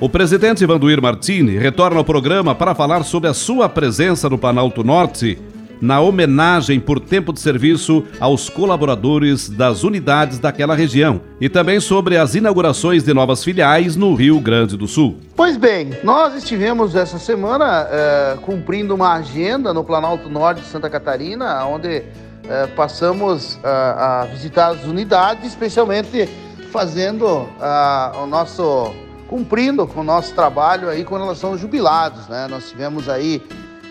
O 0.02 0.10
presidente 0.10 0.66
Vanduir 0.66 1.00
Martini 1.00 1.60
retorna 1.60 2.00
ao 2.00 2.04
programa 2.04 2.56
para 2.56 2.74
falar 2.74 3.04
sobre 3.04 3.30
a 3.30 3.36
sua 3.36 3.70
presença 3.70 4.28
no 4.28 4.36
Planalto 4.36 4.84
Norte 4.84 5.40
na 5.80 6.02
homenagem 6.02 6.80
por 6.80 7.00
tempo 7.00 7.32
de 7.32 7.40
serviço 7.40 8.04
aos 8.20 8.50
colaboradores 8.50 9.48
das 9.48 9.84
unidades 9.84 10.40
daquela 10.40 10.74
região 10.74 11.22
e 11.40 11.48
também 11.48 11.80
sobre 11.80 12.18
as 12.18 12.34
inaugurações 12.34 13.04
de 13.04 13.14
novas 13.14 13.44
filiais 13.44 13.96
no 13.96 14.16
Rio 14.16 14.40
Grande 14.40 14.76
do 14.76 14.88
Sul. 14.88 15.20
Pois 15.36 15.56
bem, 15.56 15.92
nós 16.04 16.34
estivemos 16.34 16.96
essa 16.96 17.20
semana 17.20 17.88
é, 17.92 18.38
cumprindo 18.42 18.96
uma 18.96 19.14
agenda 19.14 19.72
no 19.72 19.84
Planalto 19.84 20.28
Norte 20.28 20.62
de 20.62 20.68
Santa 20.68 20.90
Catarina, 20.90 21.64
onde 21.66 22.02
é, 22.50 22.66
passamos 22.76 23.60
a, 23.64 23.68
eh, 23.68 24.32
a 24.32 24.34
visitar 24.34 24.70
as 24.70 24.84
unidades, 24.84 25.46
especialmente 25.50 26.28
fazendo 26.72 27.48
a, 27.60 28.14
o 28.24 28.26
nosso 28.26 28.92
cumprindo 29.32 29.88
com 29.88 30.02
o 30.02 30.04
nosso 30.04 30.36
trabalho 30.36 30.90
aí 30.90 31.06
com 31.06 31.16
relação 31.16 31.52
aos 31.52 31.62
jubilados, 31.62 32.28
né? 32.28 32.48
Nós 32.50 32.70
tivemos 32.70 33.08
aí 33.08 33.42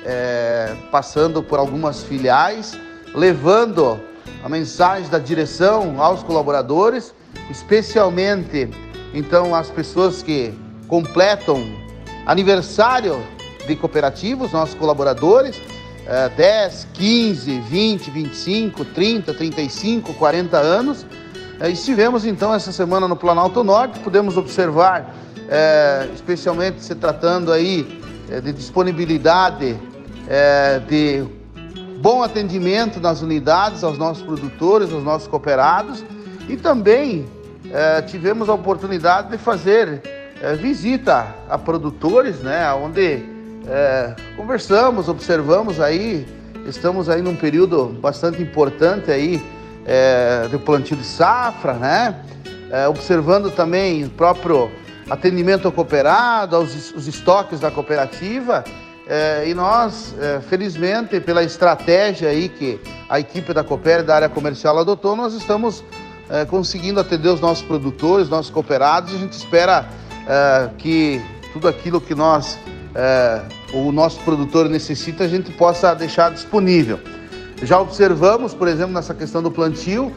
é, 0.05 0.77
passando 0.93 1.43
por 1.43 1.59
algumas 1.59 2.03
filiais, 2.03 2.79
levando 3.15 3.99
a 4.45 4.51
mensagem 4.51 5.09
da 5.09 5.19
direção 5.19 5.99
aos 5.99 6.23
colaboradores, 6.23 7.15
especialmente 7.51 8.69
então 9.15 9.55
as 9.55 9.71
pessoas 9.71 10.23
que 10.23 10.53
completam 10.87 11.65
aniversário 12.27 13.19
de 13.67 13.75
cooperativos, 13.77 14.53
nossos 14.53 14.75
colaboradores, 14.75 15.59
é, 16.07 16.29
10, 16.29 16.89
15, 16.93 17.61
20, 17.61 18.11
25, 18.11 18.85
30, 18.85 19.33
35, 19.33 20.13
40 20.13 20.59
anos. 20.59 21.07
É, 21.59 21.71
estivemos 21.71 22.27
então 22.27 22.53
essa 22.53 22.73
semana 22.73 23.09
no 23.09 23.17
Planalto 23.17 23.65
Norte, 23.65 24.01
pudemos 24.01 24.37
observar 24.37 25.15
é, 25.51 26.09
especialmente 26.15 26.83
se 26.83 26.95
tratando 26.95 27.53
aí 27.53 28.01
é, 28.31 28.41
de 28.41 28.53
disponibilidade 28.53 29.77
é, 30.29 30.79
de 30.79 31.25
bom 32.01 32.23
atendimento 32.23 33.01
nas 33.01 33.21
unidades 33.21 33.83
aos 33.83 33.99
nossos 33.99 34.23
produtores, 34.23 34.93
aos 34.93 35.03
nossos 35.03 35.27
cooperados. 35.27 36.05
E 36.49 36.57
também 36.57 37.27
é, 37.73 38.01
tivemos 38.03 38.49
a 38.49 38.55
oportunidade 38.55 39.31
de 39.31 39.39
fazer 39.39 40.01
é, 40.41 40.55
visita 40.55 41.35
a 41.49 41.59
produtores, 41.59 42.39
né, 42.39 42.73
onde 42.73 43.23
é, 43.67 44.15
conversamos, 44.37 45.09
observamos 45.09 45.81
aí, 45.81 46.27
estamos 46.65 47.09
aí 47.09 47.21
num 47.21 47.37
período 47.37 47.87
bastante 48.01 48.41
importante 48.41 49.11
aí 49.11 49.43
é, 49.85 50.47
de 50.49 50.59
plantio 50.59 50.97
de 50.97 51.05
safra, 51.05 51.75
né, 51.75 52.15
observando 52.89 53.51
também 53.51 54.05
o 54.05 54.11
próprio 54.11 54.71
atendimento 55.09 55.67
ao 55.67 55.73
cooperado, 55.73 56.57
aos 56.57 56.93
os 56.93 57.07
estoques 57.07 57.61
da 57.61 57.71
cooperativa. 57.71 58.65
É, 59.13 59.49
e 59.49 59.55
nós, 59.55 60.15
é, 60.21 60.41
felizmente, 60.41 61.19
pela 61.19 61.43
estratégia 61.43 62.29
aí 62.29 62.49
que 62.49 62.81
a 63.09 63.19
equipe 63.19 63.53
da 63.53 63.65
Cooper 63.65 64.05
da 64.05 64.15
área 64.15 64.29
comercial 64.29 64.79
adotou, 64.79 65.17
nós 65.17 65.35
estamos 65.35 65.83
é, 66.29 66.45
conseguindo 66.45 67.01
atender 67.01 67.29
os 67.29 67.41
nossos 67.41 67.65
produtores, 67.65 68.29
nossos 68.29 68.53
cooperados, 68.53 69.13
e 69.13 69.17
a 69.17 69.19
gente 69.19 69.33
espera 69.33 69.89
que 70.79 71.21
tudo 71.53 71.67
aquilo 71.67 72.01
que 72.01 72.15
nós, 72.15 72.57
o 73.73 73.91
nosso 73.91 74.21
produtor 74.21 74.69
necessita, 74.69 75.25
a 75.25 75.29
gente 75.29 75.51
possa 75.51 75.93
deixar 75.93 76.31
disponível. 76.31 77.01
Já 77.65 77.81
observamos, 77.81 78.55
por 78.55 78.69
exemplo, 78.69 78.93
nessa 78.93 79.13
questão 79.13 79.43
do 79.43 79.51
plantio, 79.51 80.13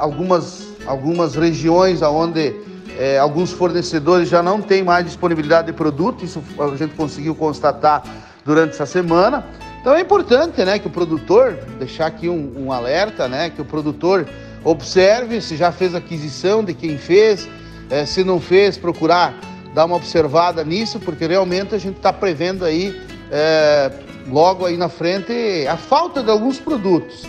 algumas, 0.00 0.68
algumas 0.86 1.34
regiões 1.34 2.00
onde 2.00 2.54
é, 2.98 3.16
alguns 3.16 3.52
fornecedores 3.52 4.28
já 4.28 4.42
não 4.42 4.60
têm 4.60 4.82
mais 4.82 5.04
disponibilidade 5.06 5.68
de 5.68 5.72
produto, 5.72 6.24
isso 6.24 6.42
a 6.58 6.76
gente 6.76 6.94
conseguiu 6.94 7.32
constatar 7.34 8.02
durante 8.44 8.70
essa 8.70 8.86
semana. 8.86 9.46
Então 9.80 9.94
é 9.94 10.00
importante 10.00 10.64
né, 10.64 10.80
que 10.80 10.88
o 10.88 10.90
produtor, 10.90 11.56
deixar 11.78 12.06
aqui 12.06 12.28
um, 12.28 12.52
um 12.56 12.72
alerta, 12.72 13.28
né, 13.28 13.50
que 13.50 13.62
o 13.62 13.64
produtor 13.64 14.26
observe 14.64 15.40
se 15.40 15.56
já 15.56 15.70
fez 15.70 15.94
aquisição 15.94 16.64
de 16.64 16.74
quem 16.74 16.98
fez, 16.98 17.48
é, 17.88 18.04
se 18.04 18.24
não 18.24 18.40
fez, 18.40 18.76
procurar 18.76 19.32
dar 19.72 19.84
uma 19.84 19.94
observada 19.94 20.64
nisso, 20.64 20.98
porque 20.98 21.24
realmente 21.24 21.76
a 21.76 21.78
gente 21.78 21.98
está 21.98 22.12
prevendo 22.12 22.64
aí, 22.64 23.00
é, 23.30 23.92
logo 24.28 24.66
aí 24.66 24.76
na 24.76 24.88
frente, 24.88 25.32
a 25.68 25.76
falta 25.76 26.20
de 26.20 26.30
alguns 26.30 26.58
produtos. 26.58 27.22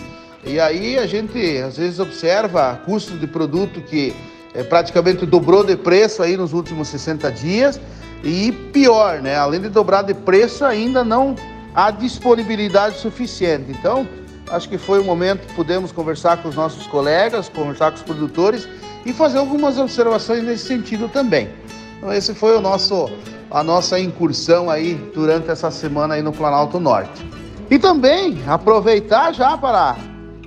E 0.44 0.58
aí 0.58 0.98
a 0.98 1.06
gente 1.06 1.58
às 1.58 1.76
vezes 1.76 2.00
observa 2.00 2.80
custos 2.84 3.20
de 3.20 3.26
produto 3.26 3.80
que 3.82 4.12
é, 4.54 4.62
praticamente 4.62 5.24
dobrou 5.24 5.64
de 5.64 5.76
preço 5.76 6.22
aí 6.22 6.36
nos 6.36 6.52
últimos 6.52 6.88
60 6.88 7.30
dias. 7.32 7.80
E 8.22 8.52
pior, 8.72 9.22
né? 9.22 9.36
Além 9.36 9.60
de 9.60 9.68
dobrar 9.68 10.02
de 10.02 10.12
preço, 10.12 10.64
ainda 10.64 11.02
não 11.02 11.34
há 11.74 11.90
disponibilidade 11.90 12.98
suficiente. 12.98 13.70
Então, 13.70 14.06
acho 14.50 14.68
que 14.68 14.76
foi 14.76 15.00
o 15.00 15.04
momento 15.04 15.46
que 15.46 15.54
pudemos 15.54 15.92
conversar 15.92 16.42
com 16.42 16.48
os 16.48 16.54
nossos 16.54 16.86
colegas, 16.86 17.48
conversar 17.48 17.90
com 17.92 17.96
os 17.96 18.02
produtores 18.02 18.68
e 19.06 19.12
fazer 19.12 19.38
algumas 19.38 19.78
observações 19.78 20.42
nesse 20.44 20.66
sentido 20.66 21.08
também. 21.08 21.48
Então, 21.96 22.12
esse 22.12 22.34
foi 22.34 22.56
o 22.56 22.60
nosso, 22.60 23.08
a 23.50 23.62
nossa 23.62 23.98
incursão 23.98 24.68
aí 24.68 24.94
durante 25.14 25.50
essa 25.50 25.70
semana 25.70 26.14
aí 26.14 26.22
no 26.22 26.32
Planalto 26.32 26.78
Norte. 26.78 27.26
E 27.70 27.78
também 27.78 28.42
aproveitar 28.46 29.32
já 29.32 29.56
para 29.56 29.96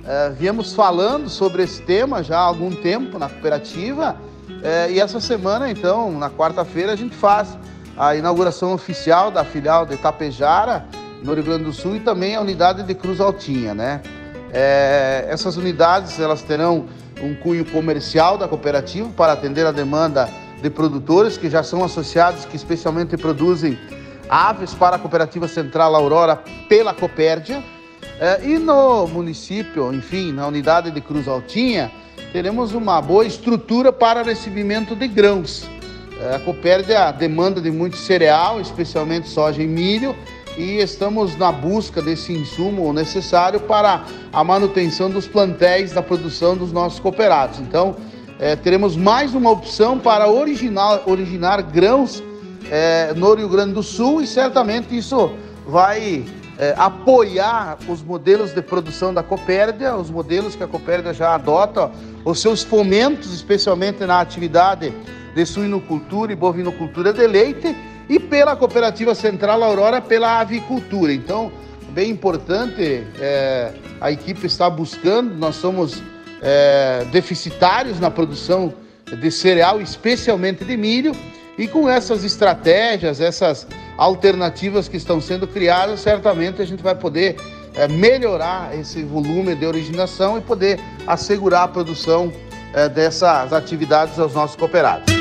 é, 0.06 0.30
viemos 0.30 0.74
falando 0.74 1.28
sobre 1.28 1.62
esse 1.62 1.80
tema 1.82 2.22
já 2.22 2.38
há 2.38 2.42
algum 2.42 2.70
tempo 2.70 3.18
na 3.18 3.28
cooperativa 3.28 4.16
é, 4.62 4.90
e 4.90 5.00
essa 5.00 5.20
semana, 5.20 5.70
então, 5.70 6.12
na 6.12 6.30
quarta-feira, 6.30 6.92
a 6.92 6.96
gente 6.96 7.14
faz 7.14 7.56
a 7.96 8.14
inauguração 8.14 8.72
oficial 8.72 9.30
da 9.30 9.44
filial 9.44 9.86
de 9.86 9.94
Itapejara, 9.94 10.86
no 11.22 11.32
Rio 11.32 11.44
Grande 11.44 11.64
do 11.64 11.72
Sul, 11.72 11.96
e 11.96 12.00
também 12.00 12.34
a 12.34 12.40
unidade 12.40 12.82
de 12.82 12.94
Cruz 12.94 13.20
Altinha, 13.20 13.74
né? 13.74 14.02
É, 14.52 15.26
essas 15.28 15.56
unidades 15.56 16.20
elas 16.20 16.42
terão 16.42 16.86
um 17.22 17.34
cunho 17.34 17.64
comercial 17.64 18.36
da 18.36 18.46
cooperativa 18.46 19.08
para 19.16 19.32
atender 19.32 19.66
a 19.66 19.72
demanda 19.72 20.28
de 20.60 20.70
produtores 20.70 21.36
que 21.36 21.48
já 21.48 21.62
são 21.62 21.82
associados, 21.82 22.44
que 22.44 22.56
especialmente 22.56 23.16
produzem 23.16 23.78
aves 24.28 24.74
para 24.74 24.96
a 24.96 24.98
Cooperativa 24.98 25.48
Central 25.48 25.94
Aurora 25.94 26.42
pela 26.68 26.94
Copérdia 26.94 27.62
é, 28.24 28.40
e 28.42 28.58
no 28.58 29.06
município, 29.06 29.92
enfim, 29.92 30.32
na 30.32 30.46
unidade 30.46 30.90
de 30.90 30.98
Cruz 30.98 31.28
Altinha, 31.28 31.92
teremos 32.32 32.72
uma 32.72 33.02
boa 33.02 33.26
estrutura 33.26 33.92
para 33.92 34.22
recebimento 34.22 34.96
de 34.96 35.06
grãos. 35.06 35.68
É, 36.18 36.36
a 36.36 36.38
Copérdia 36.38 37.12
demanda 37.12 37.60
de 37.60 37.70
muito 37.70 37.98
cereal, 37.98 38.58
especialmente 38.62 39.28
soja 39.28 39.62
e 39.62 39.66
milho, 39.66 40.16
e 40.56 40.78
estamos 40.78 41.36
na 41.36 41.52
busca 41.52 42.00
desse 42.00 42.32
insumo 42.32 42.90
necessário 42.94 43.60
para 43.60 44.06
a 44.32 44.42
manutenção 44.42 45.10
dos 45.10 45.28
plantéis 45.28 45.92
da 45.92 46.02
produção 46.02 46.56
dos 46.56 46.72
nossos 46.72 46.98
cooperados. 47.00 47.60
Então, 47.60 47.94
é, 48.38 48.56
teremos 48.56 48.96
mais 48.96 49.34
uma 49.34 49.50
opção 49.50 49.98
para 49.98 50.30
originar, 50.30 51.02
originar 51.06 51.60
grãos 51.60 52.22
é, 52.70 53.12
no 53.14 53.34
Rio 53.34 53.50
Grande 53.50 53.74
do 53.74 53.82
Sul 53.82 54.22
e 54.22 54.26
certamente 54.26 54.96
isso 54.96 55.30
vai 55.66 56.24
é, 56.58 56.74
apoiar 56.76 57.78
os 57.88 58.02
modelos 58.02 58.52
de 58.52 58.62
produção 58.62 59.12
da 59.12 59.22
Copérdia, 59.22 59.96
os 59.96 60.10
modelos 60.10 60.54
que 60.54 60.62
a 60.62 60.68
Copérdia 60.68 61.12
já 61.12 61.34
adota, 61.34 61.90
os 62.24 62.40
seus 62.40 62.62
fomentos, 62.62 63.32
especialmente 63.32 64.04
na 64.04 64.20
atividade 64.20 64.92
de 65.34 65.46
suinocultura 65.46 66.32
e 66.32 66.36
bovinocultura 66.36 67.12
de 67.12 67.26
leite, 67.26 67.76
e 68.08 68.20
pela 68.20 68.54
Cooperativa 68.54 69.14
Central 69.14 69.62
Aurora 69.62 70.00
pela 70.00 70.40
avicultura. 70.40 71.12
Então, 71.12 71.50
bem 71.90 72.10
importante, 72.10 73.04
é, 73.18 73.72
a 74.00 74.12
equipe 74.12 74.46
está 74.46 74.68
buscando, 74.68 75.34
nós 75.34 75.56
somos 75.56 76.02
é, 76.42 77.04
deficitários 77.10 77.98
na 77.98 78.10
produção 78.10 78.74
de 79.06 79.30
cereal, 79.30 79.80
especialmente 79.80 80.64
de 80.64 80.76
milho, 80.76 81.12
e 81.56 81.66
com 81.66 81.88
essas 81.88 82.24
estratégias, 82.24 83.20
essas 83.20 83.66
alternativas 83.96 84.88
que 84.88 84.96
estão 84.96 85.20
sendo 85.20 85.46
criadas, 85.46 86.00
certamente 86.00 86.60
a 86.60 86.64
gente 86.64 86.82
vai 86.82 86.94
poder 86.94 87.36
é, 87.74 87.88
melhorar 87.88 88.76
esse 88.78 89.02
volume 89.02 89.54
de 89.54 89.66
originação 89.66 90.38
e 90.38 90.40
poder 90.40 90.80
assegurar 91.06 91.64
a 91.64 91.68
produção 91.68 92.32
é, 92.72 92.88
dessas 92.88 93.52
atividades 93.52 94.18
aos 94.18 94.34
nossos 94.34 94.56
cooperados. 94.56 95.12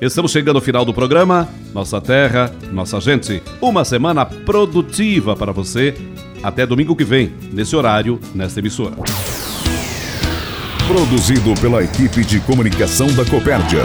Estamos 0.00 0.32
chegando 0.32 0.56
ao 0.56 0.62
final 0.62 0.84
do 0.84 0.92
programa. 0.92 1.48
Nossa 1.72 2.00
terra, 2.00 2.52
nossa 2.72 3.00
gente. 3.00 3.40
Uma 3.60 3.84
semana 3.84 4.26
produtiva 4.26 5.36
para 5.36 5.52
você. 5.52 5.94
Até 6.42 6.66
domingo 6.66 6.96
que 6.96 7.04
vem, 7.04 7.32
nesse 7.52 7.76
horário, 7.76 8.18
nesta 8.34 8.58
emissora. 8.58 8.96
Produzido 10.88 11.54
pela 11.60 11.84
equipe 11.84 12.24
de 12.24 12.40
comunicação 12.40 13.06
da 13.14 13.24
Copérdia 13.24 13.84